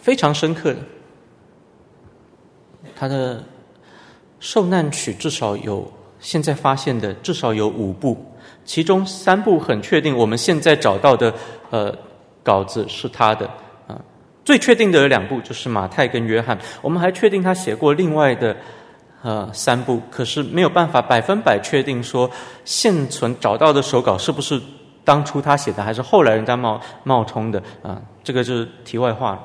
[0.00, 0.80] 非常深刻的，
[2.96, 3.44] 他的
[4.40, 5.88] 受难曲至少有
[6.18, 8.20] 现在发现的至少有五部，
[8.64, 11.32] 其中三部很确定，我们现在找到的
[11.70, 11.96] 呃
[12.42, 13.46] 稿子是他的
[13.86, 13.96] 啊、
[14.44, 16.58] 最确定的有两部，就是马太跟约翰。
[16.82, 18.56] 我们还确定他写过另外的
[19.22, 22.30] 呃三部，可是没有办法百分百确定说
[22.64, 24.60] 现存找到的手稿是不是。
[25.04, 27.98] 当初他写的还是后来人家冒冒充的啊？
[28.22, 29.44] 这个就是题外话了。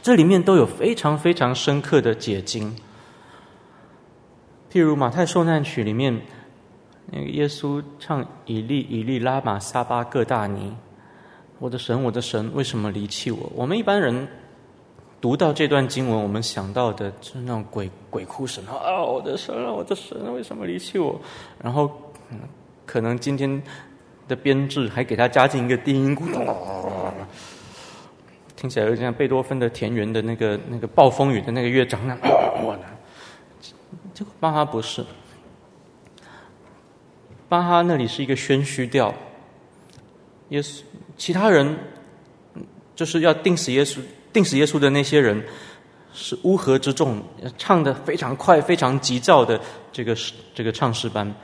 [0.00, 2.72] 这里面都有非常非常深刻的解经。
[4.70, 6.16] 譬如马太受难曲里面，
[7.06, 10.72] 那个耶稣唱“以利以利拉玛撒巴各大尼”，
[11.58, 13.50] 我的神，我的神，为什么离弃我？
[13.56, 14.28] 我们一般人
[15.22, 19.02] 读到这段经文，我们想到的就是那种鬼鬼哭神号啊！
[19.02, 21.18] 我的神啊，我的神，为什么离弃我？
[21.62, 21.90] 然后，
[22.84, 23.62] 可能今天。
[24.28, 26.24] 的编制还给他加进一个低音鼓，
[28.56, 32.78] 听起来有点像贝多芬的《田园》的那个那个暴风雨的那个乐章那样。
[34.14, 35.04] 这个巴哈不是，
[37.48, 39.12] 巴哈那里是一个宣虚调，
[40.50, 40.82] 耶稣
[41.16, 41.76] 其他人
[42.94, 44.00] 就是要定死耶稣、
[44.32, 45.44] 定死耶稣的那些人
[46.14, 47.22] 是乌合之众，
[47.58, 49.60] 唱得非常快、非常急躁的
[49.92, 50.16] 这个
[50.54, 51.34] 这个唱诗班。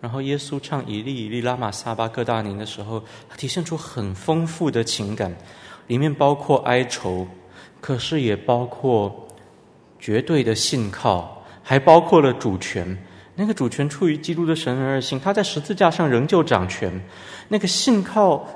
[0.00, 5.34] 然后耶稣唱一粒一粒拉玛撒巴各大宁的时候，他体现出很丰富的情感，
[5.86, 7.26] 里面包括哀愁，
[7.80, 9.26] 可是也包括
[9.98, 12.96] 绝对的信靠，还包括了主权。
[13.34, 17.02] 那个主权出于基督的神而性，他在十字架上仍旧掌权。
[17.48, 18.46] 那个信靠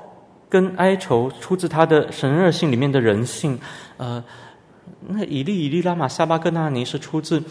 [0.51, 3.57] 跟哀愁出自他的神而性里面的人性。
[3.95, 4.23] 呃，
[5.07, 7.41] 那以利以利拉玛撒巴格纳尼是出自。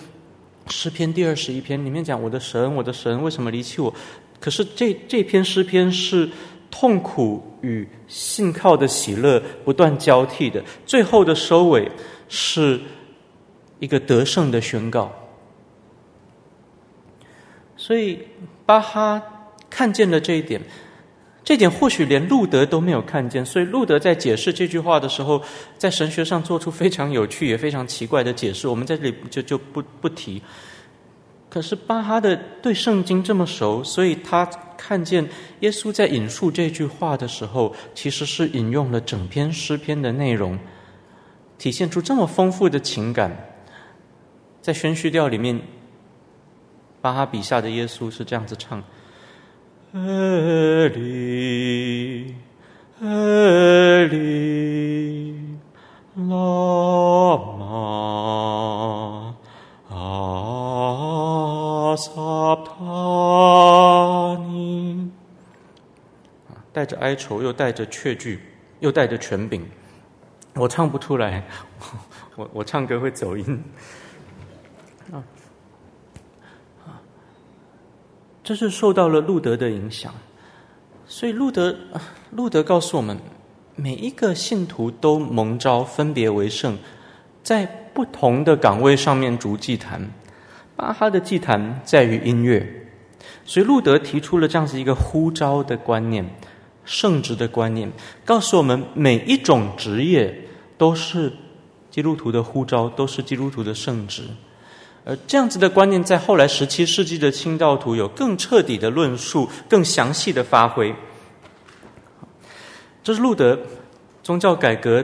[0.69, 3.93] 诗篇第二十一篇里面讲：“我的神，我的神，为什么离弃我？”
[4.39, 6.31] 可是这这篇诗篇是
[6.71, 11.91] 痛苦与信靠的喜乐不断交替的，最后的收尾
[12.29, 12.79] 是
[13.81, 15.11] 一个得胜的宣告。
[17.77, 18.21] 所以
[18.65, 19.21] 巴哈
[19.69, 20.61] 看见了这一点。
[21.51, 25.43] 这点或许连路德都没有看见，所以路德在解释这句话的时候，
[25.77, 28.69] 在神学上做出非常有趣也非常奇怪的解释。
[28.69, 30.41] 我们在这里就就不不提。
[31.49, 34.49] 可是巴哈的对圣经这么熟，所以他
[34.79, 35.29] 看见
[35.59, 40.57] 耶稣在引述这句话的时候，其实是引用了整篇诗篇的内容，
[41.59, 43.37] 体现出这么丰富的情感。
[44.63, 45.61] 在宣叙调里面，
[47.01, 48.81] 巴哈笔下的耶稣是这样子唱。
[49.93, 49.99] 埃
[50.95, 52.37] 里，
[53.03, 55.35] 埃里，
[56.15, 59.35] 拉玛，
[59.89, 65.11] 阿撒他尼，
[66.73, 68.39] 带着哀愁，又带着确据，
[68.79, 69.67] 又带着权柄。
[70.55, 71.43] 我唱不出来，
[72.37, 73.61] 我我唱歌会走音。
[78.51, 80.13] 这是受到了路德的影响，
[81.07, 81.73] 所以路德
[82.33, 83.17] 路德告诉我们，
[83.77, 86.77] 每一个信徒都蒙召分别为圣，
[87.45, 90.11] 在不同的岗位上面筑祭坛。
[90.75, 92.89] 巴哈的祭坛在于音乐，
[93.45, 96.29] 所以路德提出了这样子一个呼召的观念、
[96.85, 97.89] 圣职的观念，
[98.25, 100.37] 告诉我们每一种职业
[100.77, 101.33] 都是
[101.89, 104.25] 基督徒的呼召，都是基督徒的圣职。
[105.05, 110.95] 而这样子的观念，在后来十七世纪的清教徒有更彻底的论述、更详细的发挥。
[113.03, 113.59] 这是路德
[114.23, 115.03] 宗教改革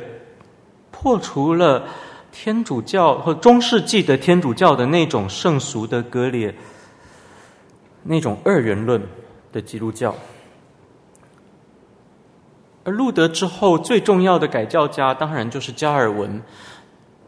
[0.90, 1.84] 破除了
[2.30, 6.54] 天主教和中世纪的天主教的那种圣俗的割裂、
[8.02, 9.02] 那种二元论
[9.50, 10.14] 的基督教。
[12.84, 16.40] 而路德之后最重要的改教家，当然就是加尔文。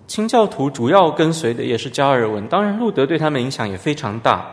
[0.09, 4.51] 清教徒主要跟随的也是加尔文，当然路德对他们影响也非常大。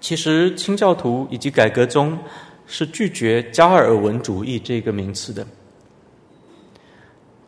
[0.00, 2.18] 其实清教徒以及改革宗
[2.66, 5.46] 是拒绝加尔文主义这个名词的，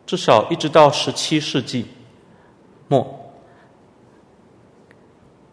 [0.05, 1.85] 至少一直到十七世纪
[2.87, 3.05] 末，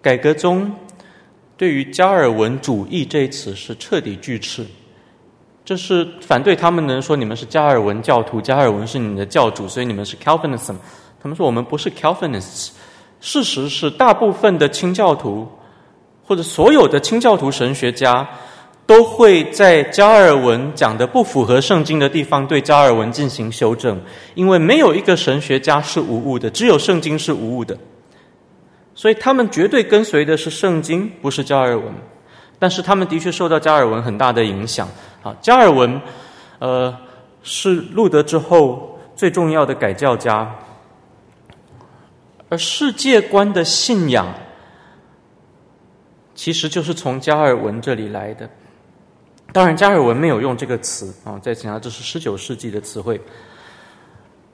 [0.01, 0.73] 改革宗
[1.57, 4.65] 对于加尔文主义这一词是彻底拒斥，
[5.65, 10.77] 这是反对他们的人说，你们是加尔文教徒，加尔文是你们的教主，所以你们是 Calvinism。
[11.25, 12.69] 他们说我们不是 Calvinists，
[13.19, 15.49] 事实是大部分的清教徒
[16.23, 18.29] 或者所有的清教徒神学家
[18.87, 23.99] 都会在加尔文讲的不符合圣经的地方对加尔文进行修正，
[24.35, 27.75] 因为没有一个神学家是无误的，只有圣经是无误的，
[28.95, 31.87] 所以他们绝对跟随的是圣经，不是加尔文。
[32.59, 34.87] 但是他们的确受到加尔文很大的影响。
[35.23, 35.99] 啊，加尔文，
[36.59, 36.95] 呃，
[37.43, 40.55] 是路德之后最重要的改教家。
[42.55, 44.33] 而世界观的信仰，
[46.37, 48.49] 其实就是从加尔文这里来的。
[49.53, 53.21] 当然，加尔文没有用这个词啊，再强调这是十九世纪的词汇。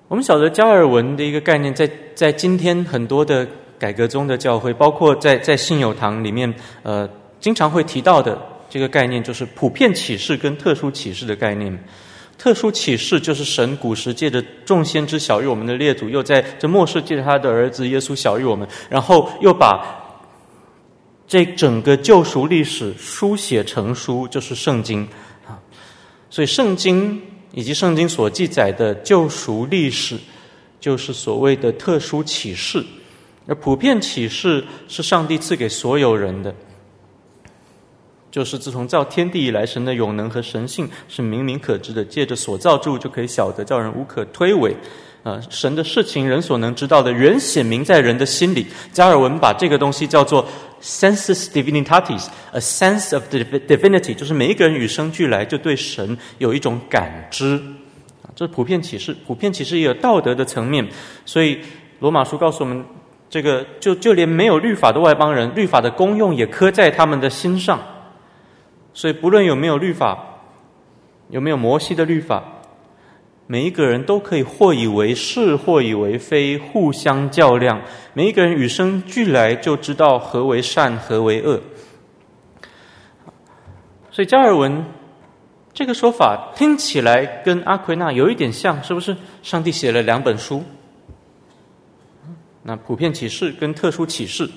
[0.08, 3.46] 我们晓得加尔文的一个概念在，在在今天很多的
[3.78, 7.06] 改革宗的教会，包括在在信友堂里面，呃，
[7.38, 8.40] 经常会提到的
[8.70, 11.78] 这个概念，就是普遍启示跟特殊启示的概念。
[12.40, 19.84] 特殊启示就是神古时借着众先知晓諭我们的列祖，又在这末世借着他的儿子耶稣晓諭我们，然后又把
[21.28, 25.06] 这整个救赎历史书写成书，就是圣经
[25.46, 25.60] 啊。
[26.30, 27.20] 所以圣经
[27.52, 30.16] 以及圣经所记载的救赎历史，
[30.80, 32.82] 就是所谓的特殊启示，
[33.46, 36.54] 而普遍启示是上帝赐给所有人的。
[38.30, 44.74] 就是自从造天地以来，神的永能和神性是明明可知的，借着所造之物就可以晓得，叫人无可推诿。
[45.22, 48.66] 啊、神的事情人所能知道的，原显明在人的心里。
[48.90, 50.46] 加尔文把这个东西叫做
[50.80, 57.56] sensus divinitatis，a sense of divinity，就是每一个人与生俱来就对神有一种感知
[58.22, 59.14] 啊，这是普遍启示。
[59.26, 60.88] 普遍启示也有道德的层面，
[61.26, 61.58] 所以
[61.98, 62.82] 罗马书告诉我们，
[63.28, 67.78] 这个就就连没有律法的外邦人，律法的功用也刻在他们的心上。
[68.92, 70.40] 所以不论有没有律法，
[71.28, 72.42] 有没有摩西的律法。
[73.46, 77.82] 每一个人都可以或以为是，或以为非，互相较量。
[78.14, 81.60] 每一个人与生俱来就知道何为善，何为恶。
[84.12, 84.84] 所以加尔文
[85.72, 89.16] 这个说法听起来跟阿奎那有一点像，是不是？
[89.42, 90.62] 上帝写了两本书，
[92.62, 94.48] 那普遍启示跟特殊启示，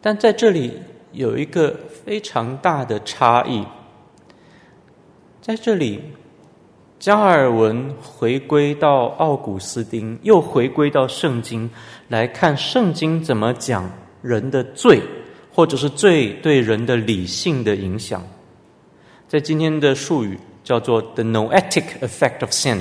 [0.00, 1.74] 但在这里有一个
[2.08, 3.62] 非常大的差异，
[5.42, 6.00] 在这里。
[6.98, 11.70] 加尔文回归到奥古斯丁，又回归到圣经
[12.08, 13.88] 来看圣经怎么讲
[14.22, 15.00] 人的罪，
[15.52, 18.20] 或者是罪对人的理性的影响。
[19.28, 22.80] 在今天的术语叫做 “the noetic effect of sin”。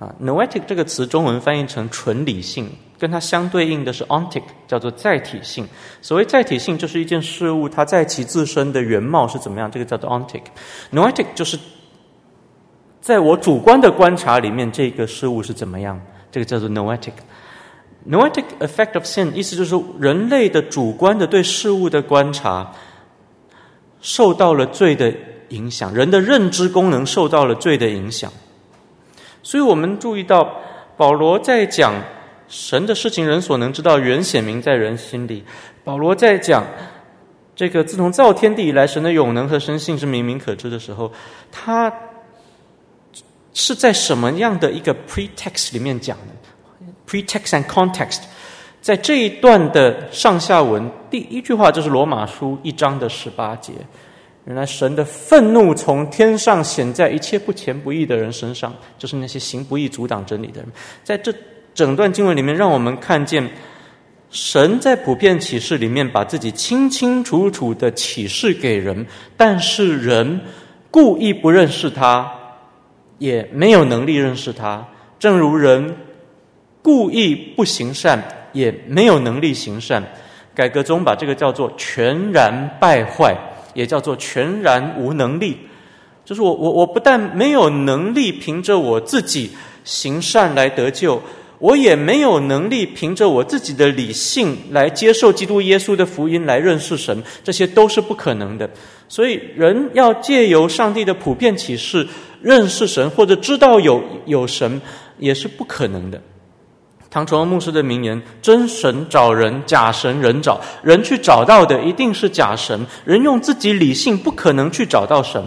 [0.00, 2.68] 啊，“noetic” 这个词中文翻译成纯理性，
[3.04, 5.68] 跟它相对应的是 “ontic”，叫做载体性。
[6.00, 10.40] 所谓载体性，就是一件事物它在其自身的原貌是怎么样，这个叫做 “ontic”。
[10.90, 11.58] “noetic” 就是。
[13.02, 16.00] 在我主观的观察里面，这个事物是怎么样？
[16.32, 17.12] 这个叫做 noetic。
[18.08, 22.72] noetic effect of sin，意思就是人类的主观的对事物的观察
[24.00, 25.12] 受到了罪的
[25.50, 28.32] 影响，人的认知功能受到了罪的影响。
[29.42, 30.50] 所以我们注意到，
[30.96, 31.92] 保罗在讲
[32.48, 35.44] 神的事情，人所能知道，原显明在人心里。
[35.82, 36.66] 保罗在讲
[37.56, 41.12] 这个自从造天地以来，神的永能和生性是明明可知的时候，
[41.50, 41.92] 他。
[43.56, 48.22] 是在什么样的一个 pretext 里面讲的？pretext and context，
[48.80, 53.72] 在这一段的上下文，第一句话就是罗马书一章的十八节。
[54.46, 60.68] 原来神的愤怒从天上显在一切不虔不义的人身上，就是那些行不义、阻挡真理的人。
[61.04, 61.32] 在这
[61.74, 63.50] 整段经文里面，让我们看见
[64.30, 69.04] 神在普遍启示里面把自己清清楚楚的启示给人，
[69.36, 70.40] 但是人
[70.90, 72.30] 故意不认识他。
[73.18, 74.86] 也没有能力认识他，
[75.20, 75.96] 正如人
[76.82, 78.20] 故意不行善，
[78.52, 80.02] 也没有能力行善。
[80.52, 83.34] 改革中把这个叫做全然败坏，
[83.72, 85.56] 也叫做全然无能力。
[86.24, 89.52] 就是我我我不但没有能力凭着我自己
[89.84, 91.22] 行善来得救，
[91.58, 98.68] 我也没有能力凭着我自己的理性来接受基督耶稣的福音来认识神，这些都是不可能的。
[99.08, 102.06] 所以人要借由上帝的普遍启示。
[102.42, 104.78] 认识神或者知道有有神
[105.18, 106.20] 也是不可能的。
[107.08, 110.60] 唐崇荣牧师的名言：“真神找人，假神人找。
[110.82, 115.42] 人去找到的一定是假神，人用自己理性不可能去找到神。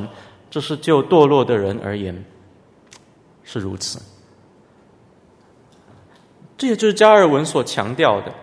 [0.49, 2.25] 这是就堕落的人而言
[3.43, 4.01] 是如此。
[6.57, 8.33] 这也就是加尔文所强调的。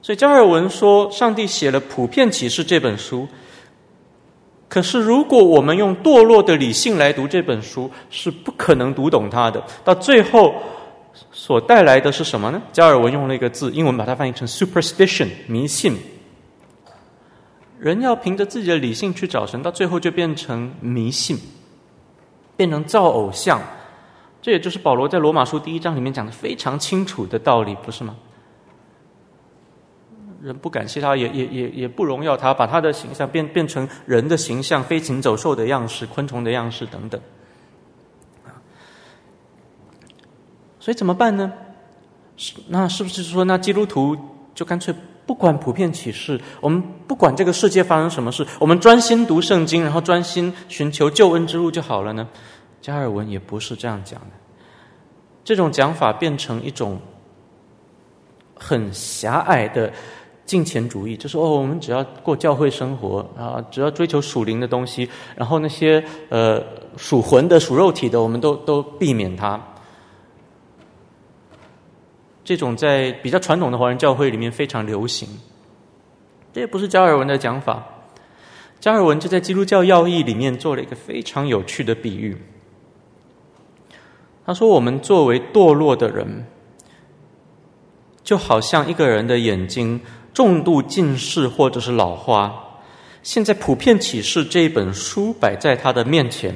[0.00, 3.26] 所以加尔文说，上帝写了《普遍启示》这本书。”
[4.68, 9.64] 可是，如果我们用堕落的理性来读这本书，是不可能读懂它的。
[9.82, 10.54] 到最后，
[11.32, 12.60] 所带来的是什么呢？
[12.70, 15.96] 加尔文用了一个字，英文把它翻译成 “superstition”，迷信。
[17.78, 21.38] 人要凭着自己的理性去找神，到最后就变成迷信，
[22.54, 23.62] 变成造偶像。
[24.40, 28.16] 这也就是保罗在罗马书第一章里面讲的非常清楚的道理，不是吗？
[30.40, 37.20] 人不感谢他，也也也也不荣耀他，把他的形象变变成人的形象，飞禽走兽的样式，昆虫的样式等等。
[40.78, 41.52] 所以怎么办呢？
[42.36, 44.16] 是那是不是说，那基督徒
[44.54, 44.94] 就干脆
[45.26, 52.28] 不管普遍启示，我们不管这个世界发生什么事，我们专心读圣经，然后专心寻求救恩之路就好了呢？
[52.80, 54.30] 加尔文也不是这样讲的。
[55.44, 57.00] 这种讲法变成一种
[58.54, 59.92] 很狭隘的。
[60.44, 65.06] 金钱主义就是哦，我们只要过教会生活啊，只要追求属灵的东西，
[65.36, 66.64] 然后那些呃
[66.96, 69.60] 属魂的、属肉体的，我们都都避免它。
[72.42, 75.28] 这种在比较传统的华人教会里面非常流行。
[76.54, 77.86] 这也不是加尔文的讲法，
[78.80, 82.34] 加尔文就在《基督教要义》里面做了一个非常有趣的比喻。
[84.48, 86.46] 他说：“我们作为堕落的人，
[88.24, 90.00] 就好像一个人的眼睛。”
[90.32, 92.54] 重度近视或者是老花，
[93.22, 96.54] 现在普遍启示这一本书摆在他的面前，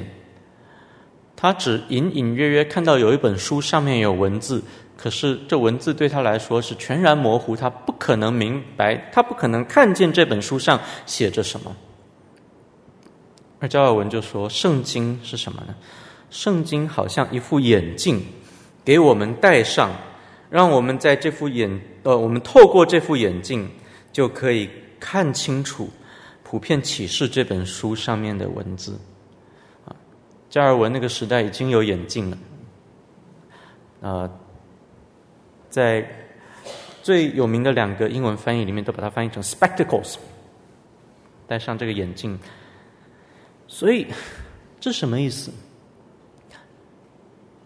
[1.35, 4.63] 他只隐隐约约看到有一本书上面有文字，
[4.97, 11.75] 可是这文字对他来说是全然模糊，他不可能明白，他不可能看见这本书上写着什么。
[13.59, 15.75] 而加尔文就说：“圣经是什么呢？
[16.33, 18.19] 圣经好像一副眼镜，
[18.83, 19.91] 给我们戴上，
[20.49, 23.69] 让我们在这副眼，呃，我们透过这副眼镜
[24.11, 24.67] 就可以
[24.99, 25.87] 看清楚。”
[26.43, 28.99] 普遍启示这本书上面的文字，
[29.85, 29.95] 啊，
[30.51, 32.37] 加尔文那个时代已经有眼镜了，
[34.01, 34.39] 呃，
[35.67, 36.07] 在
[37.01, 40.15] 最有名的两个英文翻译里面，都把它翻译成 spectacles，
[41.47, 42.39] 戴上这个眼镜。
[43.67, 44.05] 所以
[44.79, 45.51] 这什么意思？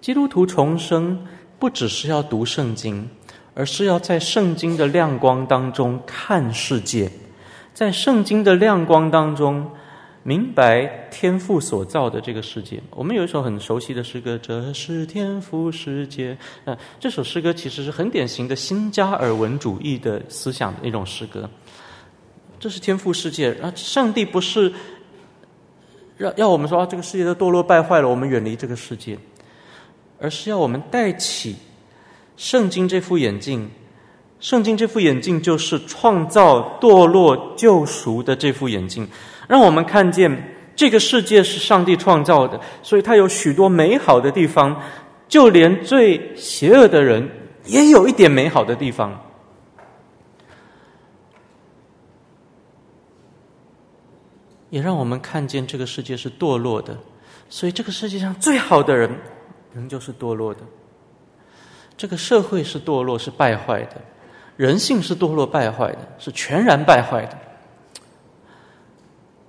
[0.07, 1.21] 基督徒重生
[1.59, 3.09] 不只是要读圣经，
[3.53, 7.11] 而是要在圣经的亮光当中看世界。
[7.73, 9.69] 在圣经的亮光当中，
[10.23, 12.81] 明白天父所造的这个世界。
[12.91, 16.33] 我们有一首很熟悉的诗歌，《这是天父世界》。
[16.63, 21.49] 呃，这首诗歌其实是很典型的新加尔文主义的思想的一种诗歌。
[22.57, 24.71] 这是天赋世界，啊，上帝不是
[26.15, 29.19] 让要我们说啊，这个世界都堕落败坏了，我们远离这个世界，
[30.19, 31.55] 而是要我们戴起
[32.35, 33.69] 圣经这副眼镜。
[34.39, 39.07] 圣经这副眼镜就是创造、堕落、救赎的这副眼镜，
[39.47, 44.79] 让我们看见这个世界是上帝创造的，所以它有许多美好的地方，
[45.27, 47.27] 就连最邪恶的人
[47.65, 49.19] 也有一点美好的地方。
[54.69, 56.95] 也让我们看见这个世界是堕落的，
[57.49, 59.09] 所以这个世界上最好的人
[59.77, 60.61] 人就是堕落的，
[61.95, 64.01] 这个社会是堕落、是败坏的。
[64.55, 67.37] 人性是堕落败坏的，是全然败坏的。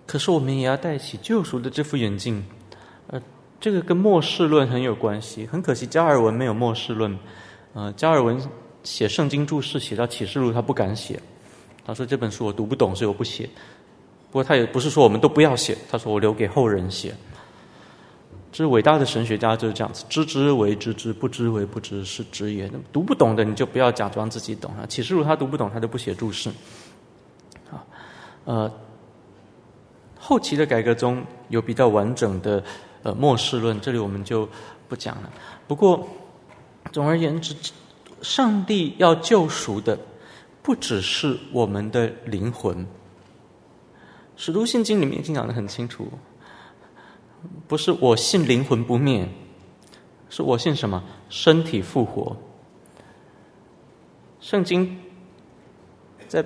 [0.07, 2.45] 可是我们也要戴起救赎的这副眼镜，
[3.07, 3.19] 呃，
[3.59, 5.47] 这个跟末世论很有关系。
[5.47, 7.19] 很可惜，加尔文没有末世论。
[7.73, 8.39] 呃，加尔文
[8.83, 11.19] 写圣经注释写到启示录，他不敢写。
[11.87, 13.49] 他说这本书我读不懂，所以我不写。
[14.31, 17.15] 不过他也不是说我们都不要写，他说我留给后人写。
[18.59, 22.69] 这是伟大的神学家就是这样子，知之为知之，不知为不知，是知也。
[22.93, 24.85] 读不懂的你就不要假装自己懂啊。
[24.85, 26.51] 启示录他读不懂，他都不写注释。
[27.71, 27.87] 啊，
[28.47, 28.73] 呃，
[30.19, 32.61] 后期的改革中有比较完整的
[33.05, 34.49] 呃末世论，这里我们就
[34.89, 35.31] 不讲了。
[35.69, 36.09] 不过
[36.91, 37.55] 总而言之，
[38.23, 39.97] 上帝要救赎的
[40.65, 42.77] 不只是我们的灵魂，
[44.35, 46.09] 《使徒信经》里面已经讲得很清楚。
[47.67, 49.29] 不是我信灵魂不灭，
[50.29, 51.03] 是我信什么？
[51.29, 52.37] 身体复活。
[54.41, 54.99] 圣经
[56.27, 56.45] 在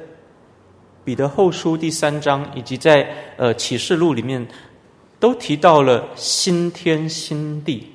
[1.05, 4.47] 彼得后书第三章，以及在呃启示录里面，
[5.19, 7.93] 都提到了新天新地。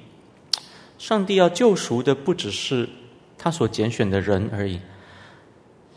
[0.97, 2.87] 上帝要救赎的不只是
[3.37, 4.79] 他所拣选的人而已，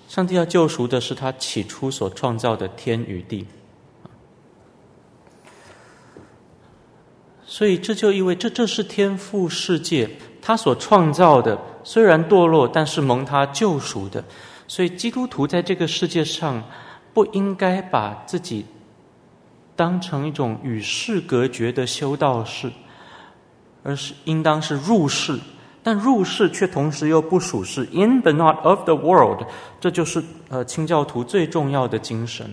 [0.09, 3.47] 上帝要救赎的是他起初所创造的天与地。
[7.51, 10.09] 所以这就意味，这这是天赋世界，
[10.40, 14.22] 他所创造的，虽然堕落，但是蒙他救赎的。
[14.68, 16.62] 所以基督徒在这个世界上，
[17.12, 18.64] 不应该把自己
[19.74, 22.70] 当成一种与世隔绝的修道士，
[23.82, 25.36] 而是应当是入世，
[25.82, 29.44] 但入世却同时又不属世，in but not of the world。
[29.81, 32.48] 这就是呃清教徒最重要的精神。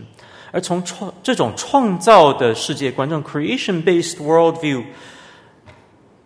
[0.58, 4.84] 而从创这种创造的世界观，这种 creation-based worldview，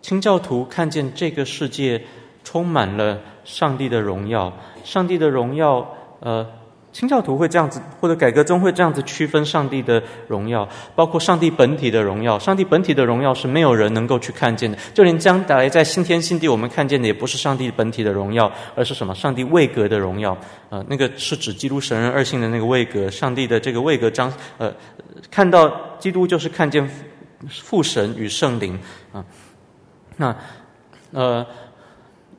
[0.00, 2.02] 清教徒看见这个世界
[2.42, 4.50] 充满了上帝的荣耀，
[4.84, 5.86] 上帝的荣耀，
[6.20, 6.46] 呃。
[6.92, 12.38] 清教徒会这样子，或者改革宗会这样子区分上帝的荣耀，包括上帝本体的荣耀。
[12.38, 19.14] 上帝本体的荣耀是没有人能够去看见的，就连将来在新天新地，我们看见的也不是上帝本体的荣耀，而是什么？
[19.14, 20.36] 上帝位格的荣耀。
[20.68, 24.30] 呃，那个是指基督神人二性的那个位格，上帝的这个位格彰。
[24.58, 24.70] 呃，
[25.30, 26.86] 看到基督就是看见
[27.48, 28.78] 父神与圣灵
[29.12, 29.24] 啊。
[30.16, 30.36] 那
[31.12, 31.46] 呃。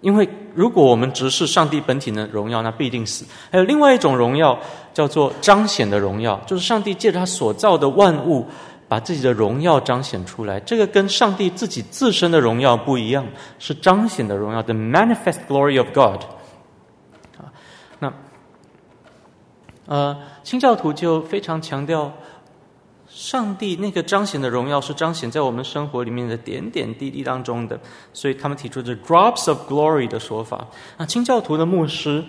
[0.03, 3.23] 因为如果我们直视上帝本体的荣耀，那必定死。
[3.49, 4.59] 还有另外一种荣耀，
[4.93, 8.45] 叫做彰显的荣耀，就是上帝借着他所造的万物，
[8.89, 10.59] 把自己的荣耀彰显出来。
[10.59, 13.25] 这个跟上帝自己自身的荣耀不一样，
[13.59, 16.21] 是彰显的荣耀，the manifest glory of God。
[17.37, 17.47] 啊，
[17.99, 18.13] 那
[19.85, 22.11] 呃，清教徒就非常强调。
[23.13, 27.79] 上帝那个彰显的荣耀是彰显在我们生活里面的点点滴滴当中的，
[28.11, 30.67] 所以他们提出这 “drops of glory” 的说法。
[30.97, 32.23] 那清教徒的牧师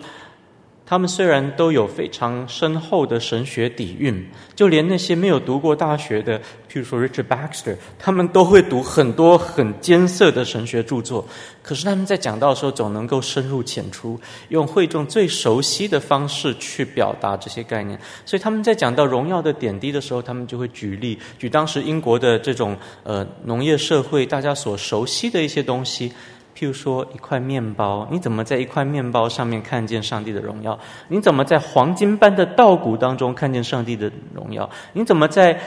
[0.87, 6.39] 他们虽然都有非常深厚的神学底蕴，就连那些没有读过大学的，
[6.71, 11.27] 譬如说 Richard Baxter，他们都会读很多很艰涩的神学著作。
[11.63, 14.21] 可是他们在讲到的时候，总能够深入浅出，
[14.51, 17.99] 用会众最熟悉的方式去表达这些概念。
[18.27, 26.13] 所以他们在讲到荣耀的点滴的时候，他们就会举例，举当时英国的这种呃农业社会大家所熟悉的一些东西。
[26.55, 30.79] 譬如说一块面包，你怎么在一块面包上面看见上帝的荣耀？
[31.09, 34.71] 你怎么在黄金般的稻谷当中看见上帝的荣耀？
[34.93, 35.61] 你怎么在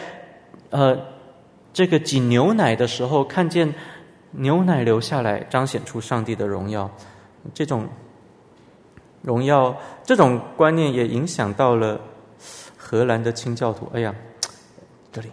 [0.70, 0.98] 呃
[1.74, 3.74] 这个挤牛奶的时候看见
[4.32, 6.90] 牛奶流下来，彰显出上帝的荣耀？
[7.54, 7.86] 这种
[9.22, 12.00] 荣耀，这种观念也影响到了
[12.78, 13.92] 荷兰的清教徒。
[13.94, 14.16] 哎呀，
[15.12, 15.28] 这里，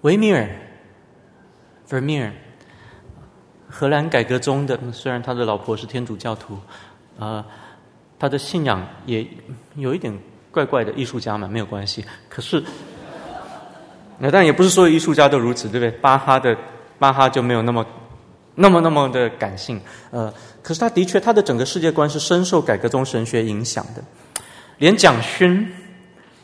[0.00, 0.63] 维米尔。
[1.88, 2.30] Vermeer，
[3.68, 6.58] 荷兰改革中的，虽然他的老婆是天主教徒，
[7.18, 7.44] 呃，
[8.18, 9.26] 他的信仰也
[9.76, 10.16] 有一点
[10.50, 12.04] 怪怪的，艺术家嘛，没有关系。
[12.28, 12.62] 可是，
[14.18, 15.90] 那但也不是所有艺术家都如此，对不对？
[16.00, 16.56] 巴哈的
[16.98, 17.84] 巴哈就没有那么
[18.54, 19.80] 那么那么的感性，
[20.10, 20.32] 呃，
[20.62, 24.02] 可是他的确，他的整个世界观是深受改革宗神学影响的。
[24.78, 25.68] 连蒋勋，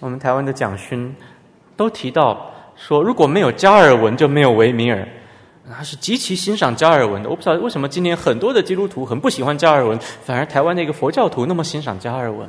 [0.00, 1.14] 我们台湾的蒋勋，
[1.76, 5.08] 都提到说，如果没有加尔文，就没有维米尔。
[5.70, 12.48] 他是极其欣赏加尔文的，我不知道为什么今年很多的基督徒很不喜欢加尔文，反而台湾的一个佛教徒那么欣赏加尔文。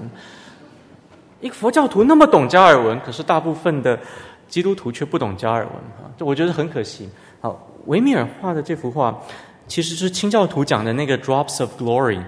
[1.39, 3.99] 一个佛教徒那么懂加尔文，可是大部分的
[4.47, 7.09] 基督徒却不懂加尔文啊，这我觉得很可惜。
[7.39, 9.19] 好，维米尔画的这幅画，
[9.67, 12.21] 其实是清教徒讲的那个 Drops of Glory。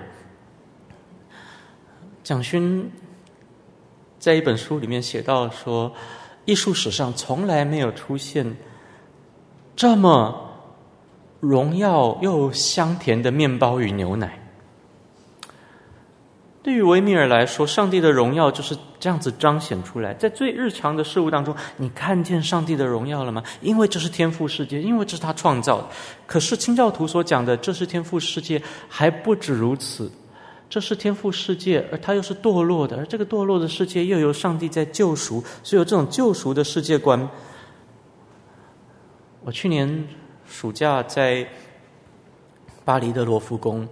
[2.24, 2.92] 蒋勋
[4.18, 5.94] 在一本书里面写到说，
[6.46, 8.56] 艺术史上从来没有出现
[9.76, 10.50] 这么。
[11.44, 14.40] 荣耀又香甜的面包与牛奶，
[16.64, 20.14] 对于维米尔来说，上帝的荣耀就是这样子彰显出来。
[20.14, 23.44] 在最日常的事物当中，你看见上帝的荣耀了吗？
[23.60, 25.88] 因为这是天赋世界，因为这是他创造的。
[26.26, 30.10] 可是清教徒所讲的这是天赋世界，还不止如此。
[30.70, 37.30] 这是天赋世界，而他又是堕落的，而这个堕落的世界又由上帝在救赎，所以有这种救赎的世界观。
[39.44, 40.08] 我去年。
[40.54, 41.46] 暑假在
[42.86, 43.90] 巴黎的罗浮宫，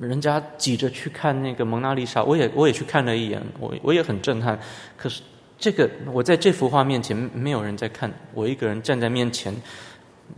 [0.00, 4.58] 人家挤着去看那个蒙娜丽莎，我也我也去看了一眼，我我也很震撼。
[4.96, 5.22] 可是
[5.60, 9.54] 这个我在这幅画面前没有人在看，我一个人站在面前，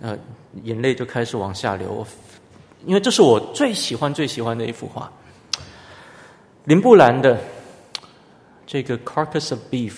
[0.03, 0.16] 呃，
[0.65, 2.07] 眼泪就开始往下流，
[2.85, 5.11] 因为这是我最喜欢最喜欢的一幅画。
[6.65, 7.41] 林布兰的
[8.66, 9.95] 这个 Carcass of Beef，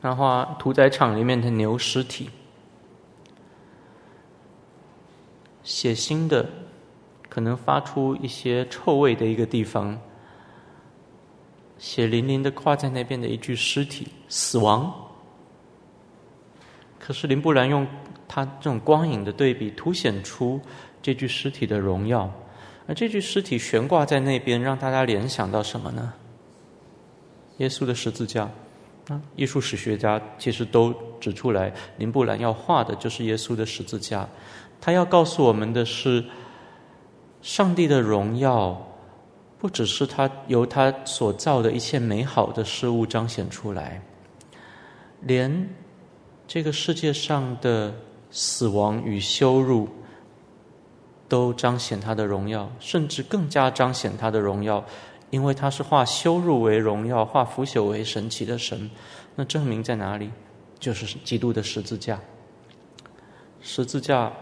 [0.00, 2.30] 他画屠宰场里面的牛尸体。
[5.64, 6.48] 血腥的，
[7.28, 9.98] 可能发出一些臭味的一个地方，
[11.78, 14.92] 血淋淋的挂在那边的一具尸体死亡。
[16.98, 17.86] 可是林布兰用
[18.28, 20.60] 他这种光影的对比，凸显出
[21.00, 22.30] 这具尸体的荣耀。
[22.86, 26.12] 而这具尸体悬挂在那边，让大家联想到什么呢？
[27.58, 28.50] 耶稣的十字架。
[29.08, 34.28] 啊，艺术史学家其实都指出来，林布兰要画的就是耶稣的十字架。
[34.84, 36.24] 他要告诉我们的是，
[37.40, 38.84] 上帝的荣耀
[39.56, 44.02] 不只是他由他所造的一切美好的事物彰显出来，
[45.20, 45.70] 连
[46.48, 47.94] 这个世界上的
[48.32, 49.88] 死亡与羞辱
[51.28, 54.84] 都彰显他的荣耀，甚至更加彰显他的荣耀，
[55.30, 58.90] 因为他是化羞辱为荣耀、化腐朽为神奇的神。
[59.36, 60.28] 那证明在哪里？
[60.80, 62.18] 就是基督的十字架，
[63.60, 64.32] 十字架。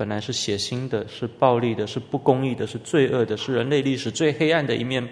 [0.00, 5.06] 本来是血腥的，是暴力的，是不公义的，是罪恶的，是人类历史最黑暗的一面，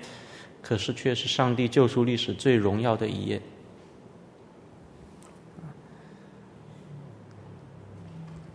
[0.63, 3.39] 可是却是上帝救赎历史最荣耀的一页。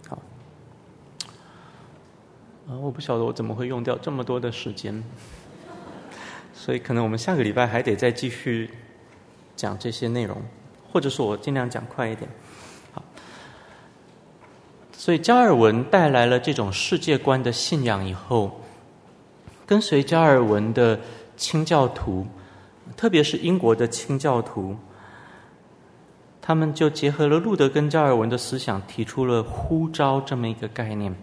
[0.10, 0.20] 好，
[2.68, 5.04] 啊，我不晓得我怎么会用掉这么多的时间，
[6.52, 8.72] 所以可能我们下个礼拜还得再继续
[9.56, 10.42] 讲这些内容，
[10.92, 12.28] 或者是我尽量讲快一点。
[15.04, 18.62] 所以加尔文带来了这种世界观的信仰以后，
[19.66, 20.98] 跟随加尔文的
[21.36, 22.26] 清教徒，
[22.96, 24.78] 特别是英国的清教徒，
[26.42, 31.14] 他们就结合了路德跟加尔文的思想，提出了呼召这么一个概念。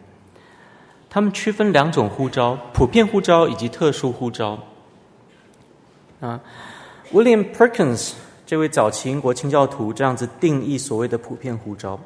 [1.09, 4.59] 他们区分两种呼召：普遍呼召以及特殊呼召。
[6.21, 6.39] 啊
[7.15, 8.13] ，William Perkins
[8.45, 11.99] 这位早期英国清教徒这样子定义所谓的普遍呼召。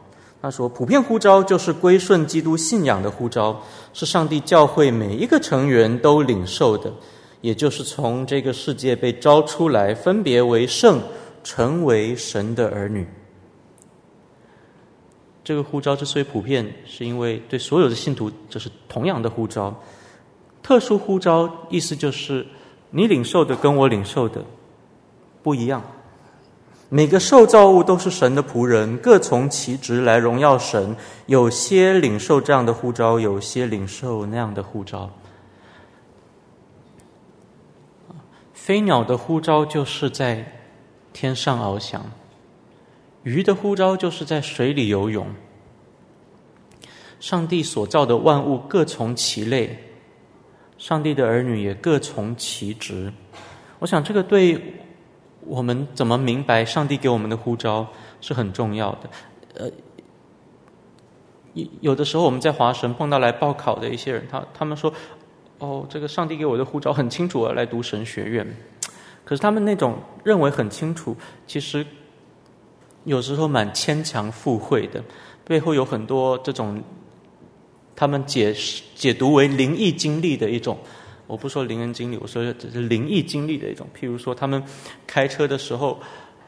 [0.45, 3.59] 他说：“普遍呼召就是归顺基督信仰的呼召，
[3.95, 6.93] 是上帝教会每一个成员都领受的，
[7.41, 11.01] 也就是从这个世界被招出来，分别为圣，
[11.43, 13.09] 成为神的儿女。
[15.43, 19.75] 这个呼召之所以普遍，是因为对所有的信徒这是同样的呼召。
[20.63, 22.47] 特殊呼召意思就是
[22.91, 24.45] 你领受的跟我领受的
[25.43, 25.83] 不一样。”
[26.95, 30.95] 每个受造物都是神的仆人，各从其职来荣耀神。
[31.27, 35.11] 有些领受这样的呼召，有些领受那样的呼召。
[38.53, 40.47] 飞鸟的呼召就是在
[41.13, 42.01] 天上翱翔，
[43.25, 45.27] 鱼的呼召就是在水里游泳。
[47.19, 49.77] 上帝所造的万物各从其类，
[50.79, 53.13] 上帝的儿女也各从其职。
[53.81, 54.63] 我想这个对。
[55.47, 57.87] 我们怎么明白上帝给我们的呼召
[58.21, 59.11] 是很重要的？
[59.55, 59.71] 呃，
[61.53, 64.93] 有有的时候我们在华神碰到来报考的一些人，他他们说
[65.59, 68.47] ：“哦，这个上帝给我的呼召很清楚，我要来读神学院。”
[69.25, 71.17] 可是他们那种认为很清楚，
[71.47, 71.87] 其实
[73.05, 75.03] 有时候蛮牵强附会的，
[75.45, 76.83] 背后有很多这种
[77.95, 80.77] 他们解释解读为灵异经历的一种。
[81.27, 83.87] 我不说灵恩经历，我说这是灵异经历的一种。
[83.99, 84.63] 譬如说，他们
[85.07, 85.99] 开车的时候，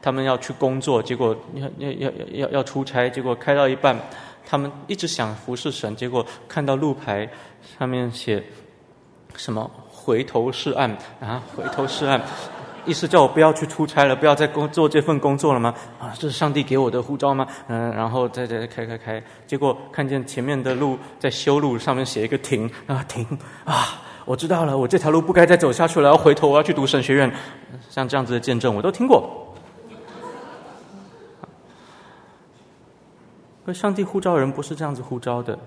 [0.01, 3.99] 他们要去工作，结果要要要要要出差，结果开到一半，
[4.45, 7.27] 他们一直想服侍神，结果看到路牌
[7.77, 8.43] 上面写
[9.35, 10.89] 什么“回头是岸”
[11.19, 12.21] 啊，“回头是岸”，
[12.85, 15.73] 意思叫我不要去出差了，不要再工做这份工作了吗？
[15.99, 17.47] 啊，这是上帝给我的护照吗？
[17.67, 23.25] 嗯，然后再再开开开，结果看见前面的路在修路，上面写一个停啊停
[23.65, 24.03] 啊。
[24.27, 27.33] 我知道了，我这条路不该再走下去了，要回头，我要去读神学院。
[27.89, 29.55] 像这样子的见证，我都听过。
[33.65, 35.57] 可上帝呼召人不是这样子呼召的。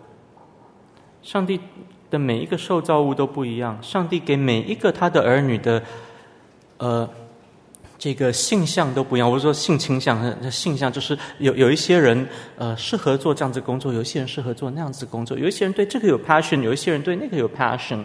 [1.23, 1.59] 上帝
[2.11, 5.83] 的每一个受造物都不一样，上帝给每一个他的儿女的，
[6.77, 7.09] 呃，
[7.97, 9.31] 这个性向都不一样。
[9.31, 12.29] 我是说性倾向，性向就是有有一些人
[12.59, 18.05] 呃适合做这样子工作，有一些人适合做那样子工作，有一些人对这个有 passion，有一些人对那个有 passion。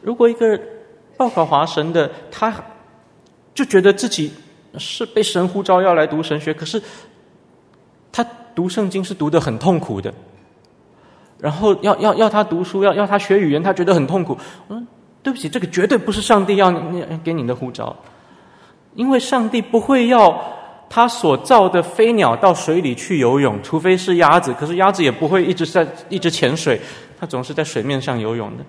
[0.00, 0.58] 如果一个
[1.16, 2.54] 报考华神的，他
[3.54, 4.32] 就觉得自己
[4.78, 6.80] 是被神呼召要来读神学，可是
[8.10, 8.24] 他
[8.54, 10.12] 读圣经是读得很痛苦的，
[11.38, 14.36] 然后要要要他读书，要要他学语言，他觉得很痛苦。
[14.68, 14.86] 嗯，
[15.22, 17.94] 对不起，这个绝对不是上帝要你给你的呼召，
[18.94, 20.42] 因为上帝不会要
[20.88, 26.80] 他所造的飞鸟到水里去游泳，除非是鸭子，可是鸭子也不会一直在一直潜水，
[27.18, 28.64] 它总是在水面上游泳的。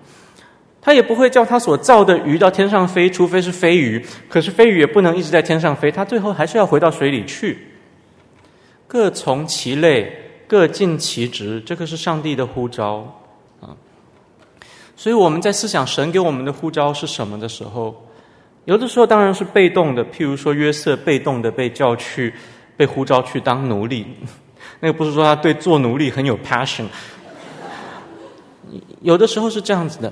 [0.81, 4.03] 他也不会叫他所造的鱼到天上飞，除非是飞鱼。
[4.27, 7.67] 可是飞鱼也不能一直在天上飞，它最后还是要回到水里去。
[8.87, 10.11] 各从其类，
[10.47, 13.15] 各尽其职，这个是上帝的呼召
[13.61, 13.77] 啊。
[14.97, 18.07] 所以我们在思想神给我们的呼召是什么的时候，
[18.65, 22.33] 有的时候当然是被动的，譬如说约瑟被动的被叫去，
[22.75, 24.05] 被呼召去当奴隶。
[24.79, 26.85] 那个不是说他对做奴隶很有 passion，
[29.01, 30.11] 有的时候是这样子的。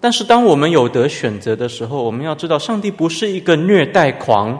[0.00, 4.52] 但是，当我们有得选择的时候，我们要知道，上帝不是一个虐待狂。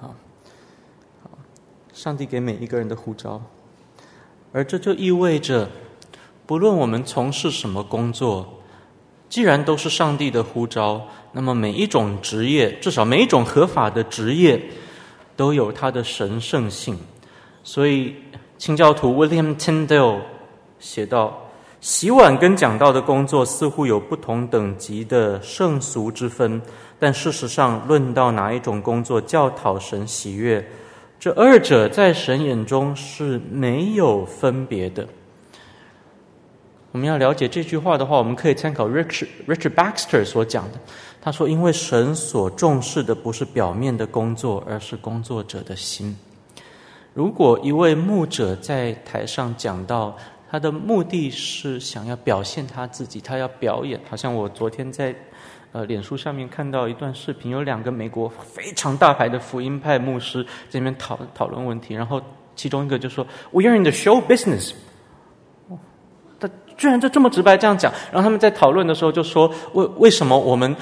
[0.00, 0.14] 好，
[1.24, 1.30] 好，
[1.92, 3.42] 上帝给每一个人的呼召，
[4.52, 5.68] 而这就意味着，
[6.46, 8.48] 不论我们从事什么工作，
[9.28, 14.62] 既然都是上帝的呼召，那么每一种职业，至少每一种合法的职业，
[15.34, 16.96] 都有它的神圣性。
[17.64, 18.14] 所以，
[18.56, 20.20] 清教徒 William Tyndale。
[20.84, 21.34] 写道，
[21.80, 26.60] 洗碗跟讲道的工作似乎有不同等级的圣俗之分，
[26.98, 30.62] 但事实上，论到哪一种工作较讨神喜悦，
[31.18, 35.08] 这二者在神眼中是没有分别的。
[36.92, 40.78] 我们要了解这句话的话，我们可以参考 Richard Richard Baxter 所讲的。
[41.22, 46.14] 他说：“因为神所重视的不是表面的工作，而是工作者的心。
[47.14, 50.16] 如果一位牧者在台上讲到，
[50.54, 54.00] 他的目的是想要表现他自己，他要表演。
[54.08, 55.12] 好像我昨天在
[55.72, 62.22] 呃脸书上面看到一段视频，有两个美国非常大牌的福音派牧师在那边讨讨论问题，然后
[62.54, 64.74] 其中一个就说：“We are in the show business。”
[66.38, 67.92] 他居然就这么直白这样讲。
[68.12, 70.76] 然后他们在讨论的时候就说：“为为什么我们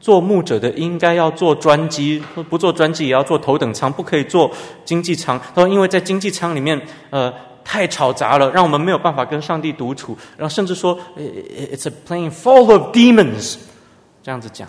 [0.00, 2.20] 做牧者的应该要坐专机，
[2.50, 4.50] 不坐专机也要坐头等舱，不可以坐
[4.84, 7.32] 经济舱？”他说：“因为在经济舱里面，呃。”
[7.68, 10.16] 太吵杂了，让我们没有办法跟上帝独处。
[10.36, 13.58] 然后甚至说，“It's a plane full of demons”，
[14.22, 14.68] 这样子讲。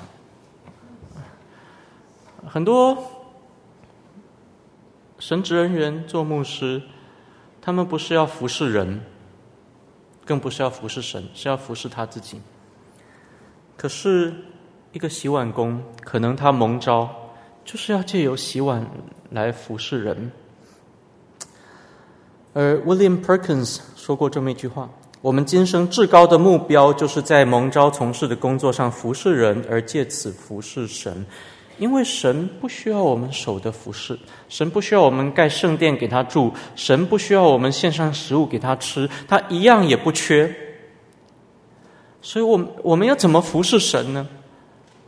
[2.48, 2.98] 很多
[5.20, 6.82] 神职人员做牧师，
[7.62, 9.00] 他们不是要服侍人，
[10.26, 12.42] 更不是要服侍神，是要服侍他自己。
[13.78, 14.34] 可是，
[14.92, 17.08] 一个洗碗工，可能他蒙召，
[17.64, 18.84] 就是要借由洗碗
[19.30, 20.32] 来服侍人。
[22.58, 24.90] 而 William Perkins 说过这么一句话
[25.22, 31.24] ：“我们今生至高的目标，就是在蒙召从事的工作上服侍人，而借此服侍神。
[31.78, 34.18] 因为神不需要我们手的服侍，
[34.50, 40.52] 神不需要我们盖圣殿给他住，神不需要我们献上食物给他吃，他一样也不缺。
[42.24, 44.28] 所以，我们我们要怎么服侍神呢？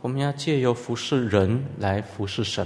[0.02, 2.64] 我们要借由服侍人来服侍神。”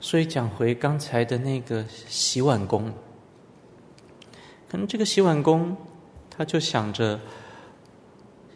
[0.00, 2.92] 所以讲回刚才的那个洗碗工，
[4.70, 5.76] 可能这个洗碗工
[6.30, 7.18] 他就想着，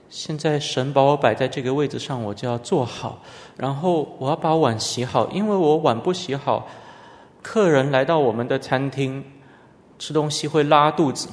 [0.09, 3.21] 现在神把我摆在这个位置上，我就要做好，
[3.57, 6.69] 然后我要把碗洗好，因为我碗不洗好，
[7.43, 9.25] 客人来到我们的餐厅
[9.99, 11.29] 吃东西会拉肚子。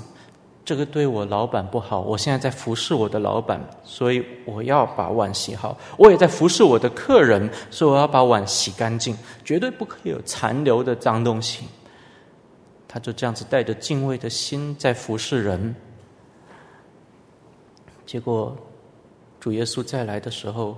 [0.69, 5.75] 这个对我老板不好，我现在在服侍我的老板，所以我要把碗洗好。
[5.97, 11.65] 我也在服侍我的客人，所以我要把碗洗干净，绝对不可以有残留的脏东西。
[12.87, 15.75] 他就这样子带着敬畏的心在服侍人。
[18.05, 18.55] 结果
[19.39, 20.77] 主耶稣再来的时候，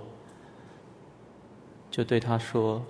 [1.90, 2.82] 就对他说。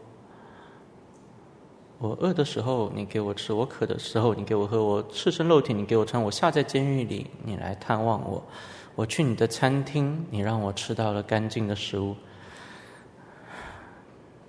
[2.01, 8.41] 我饿的时候，你给我吃；我渴的时候，你给我喝；我赤身露体，你给我穿；我下在监狱里，你来探望我；
[8.95, 12.15] 我去你的餐厅，你让我吃到了干净的食物。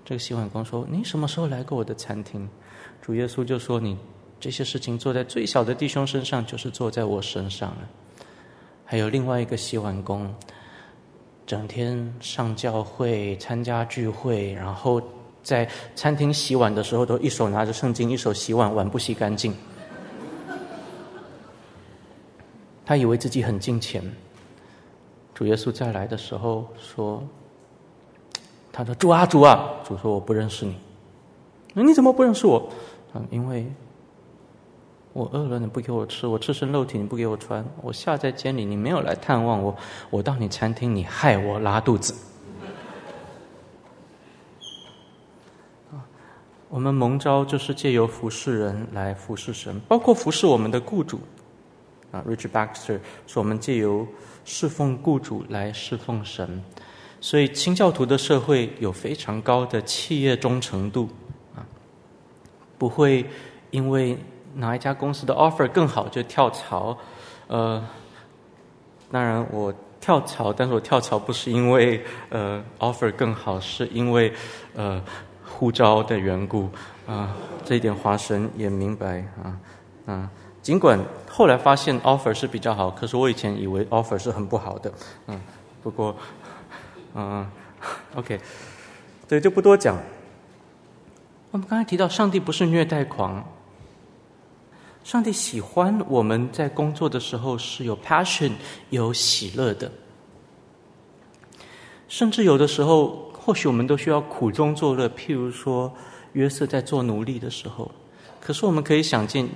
[0.03, 2.49] 这个洗碗工说：“你什么时候来过我的餐厅？”
[3.03, 3.99] 主耶稣就说：“你
[4.41, 7.89] 这些事情做在最小的弟兄身上，就是做在我身上了。”
[8.87, 10.35] 还有另外一个洗碗工，
[11.47, 15.03] 整天上教会、参加聚会，然后。
[15.43, 19.55] 在餐厅洗碗的时候，都一手拿着圣经，一手洗碗，碗不洗干净。
[22.85, 24.02] 他以为自己很金钱。
[25.35, 27.23] 主耶稣再来的时候说
[28.73, 30.77] ：“他说主啊主啊，主说我不认识你。
[31.74, 32.69] 那你怎么不认识我？
[33.14, 33.66] 嗯，因为
[35.12, 39.74] 我饿了你不给我吃，我赤身露体你不给我穿，我下在监里你没有来探望我，
[40.10, 42.14] 我到你餐厅你害我拉肚子。”
[46.73, 51.20] 我们蒙召就是借由服侍人来服侍神，包括服侍我们的雇主。
[52.11, 54.09] 啊，Richard Baxter 说，我们借由
[54.47, 56.65] 侍奉雇主来侍奉神。
[57.20, 61.11] 所以清教徒的社会有非常高的企业忠诚度
[61.55, 61.61] 啊，
[62.78, 63.27] 不会
[63.70, 64.16] 因为
[64.55, 66.97] 哪一家公司的 offer 更好就跳槽。
[67.49, 67.86] 呃，
[69.11, 69.70] 当然我
[70.01, 74.32] 跳槽，但是我跳槽不是因为呃 offer 更好，是因为
[74.74, 75.05] 呃。
[75.53, 76.69] 呼召的缘故
[77.07, 79.61] 啊，这一点华神也明白啊
[80.07, 80.31] 啊。
[80.61, 80.99] 尽管
[81.29, 84.93] 后来发现 offer 是比较好，可是我以前以为 offer 是很不好的。
[85.27, 85.41] 嗯，
[85.83, 86.16] 不过
[87.15, 87.47] 嗯
[88.15, 88.41] ，OK，
[89.29, 89.97] 对，就不多讲。
[91.51, 93.45] 我们刚才提到，上帝不是虐待狂，
[95.05, 98.53] 上帝喜欢我们在工作的时候是有 passion、
[98.91, 99.91] 有喜乐的，
[102.09, 103.31] 甚至有的时候。
[103.44, 105.93] 或许我们都需要苦中作乐，譬如说
[106.35, 107.90] 约瑟在做奴隶的时候。
[108.40, 109.48] 可是我们可以想见，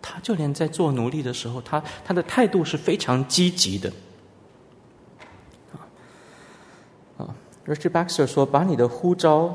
[0.00, 3.92] 他就连在做奴隶的时候，他他的态度是非常积极的。
[5.72, 5.76] 啊
[7.18, 7.34] 啊
[7.66, 9.54] ，Richard Baxter 说：“把你的呼召，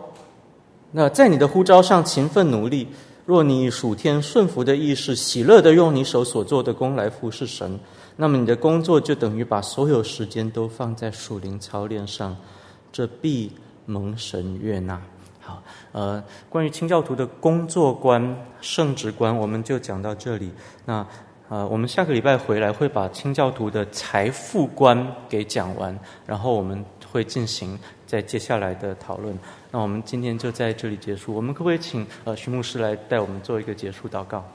[0.92, 2.88] 那在你的呼召上勤奋努力。
[3.26, 7.80] 若你属天顺服的意识，喜乐的用你手所做的工来服侍神，
[8.16, 12.38] 那么你的工作就等于把所有时间都放在属灵操练上。”
[12.92, 13.52] 这必
[13.86, 15.02] 蒙神悦纳。
[15.40, 15.62] 好，
[15.92, 20.52] 呃，关于清教徒的工作观、圣职观，我们就讲到这里。
[20.86, 21.06] 那
[21.50, 29.38] 呃，我们下个礼拜回来会把清教徒的财富观给讲完，然后我们会进行在接下来的讨论。
[29.72, 31.34] 那我们今天就在这里结束。
[31.34, 34.46] 我们可不可以请呃徐牧师来带我们做一个结束祷告？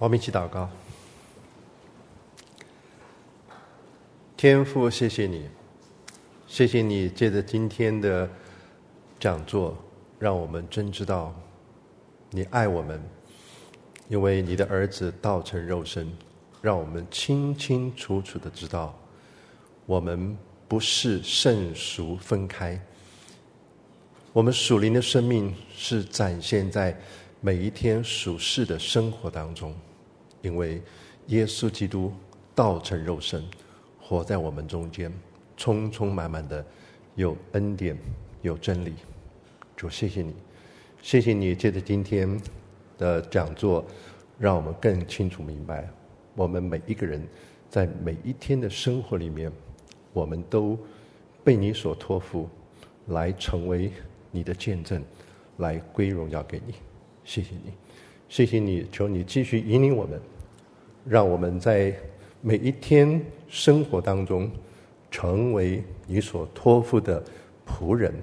[0.00, 0.66] 我们一起祷告，
[4.34, 5.46] 天父，谢谢你，
[6.46, 8.26] 谢谢你借着今天的
[9.18, 9.76] 讲座，
[10.18, 11.38] 让我们真知道
[12.30, 12.98] 你爱我们，
[14.08, 16.10] 因为你的儿子道成肉身，
[16.62, 18.98] 让我们清清楚楚的知道，
[19.84, 20.34] 我们
[20.66, 22.80] 不是圣俗分开，
[24.32, 26.98] 我们属灵的生命是展现在
[27.42, 29.74] 每一天属世的生活当中。
[30.42, 30.80] 因为
[31.26, 32.12] 耶稣基督
[32.54, 33.44] 道成肉身，
[34.00, 35.12] 活在我们中间，
[35.56, 36.64] 充充满满的
[37.14, 37.96] 有恩典，
[38.42, 38.94] 有真理。
[39.76, 40.34] 主，谢谢你，
[41.02, 42.40] 谢谢你借着今天
[42.98, 43.84] 的讲座，
[44.38, 45.88] 让我们更清楚明白，
[46.34, 47.26] 我们每一个人
[47.68, 49.50] 在每一天的生活里面，
[50.12, 50.78] 我们都
[51.42, 52.48] 被你所托付，
[53.06, 53.90] 来成为
[54.30, 55.02] 你的见证，
[55.58, 56.74] 来归荣耀给你。
[57.24, 57.72] 谢谢你，
[58.28, 60.20] 谢谢你，求你继续引领我们，
[61.10, 61.92] 让我们在
[62.40, 64.48] 每一天生活当中，
[65.10, 67.20] 成为你所托付的
[67.66, 68.14] 仆人，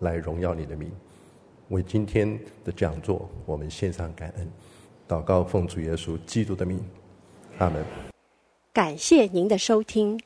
[0.00, 0.90] 来荣耀你的名。
[1.68, 4.50] 为今天的讲座，我们献上感恩，
[5.06, 6.84] 祷告奉主耶稣基督的名，
[7.58, 7.84] 阿门。
[8.72, 10.20] 感谢您的收听。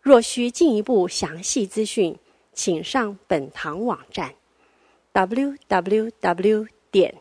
[0.00, 2.16] 若需进一步详细资讯，
[2.54, 4.32] 请上本堂网站
[5.12, 7.14] ：www 点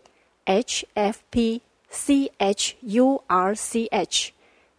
[0.45, 1.61] h f p。
[1.97, 4.31] C h u r c h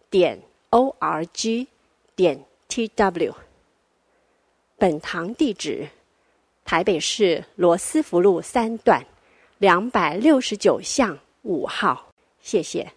[0.09, 1.67] 点 o r g
[2.15, 3.33] 点 tw。
[4.77, 5.85] 本堂地址：
[6.63, 9.05] 台北市罗斯福路三段
[9.57, 12.07] 两百六十九巷五号。
[12.41, 12.89] 谢谢。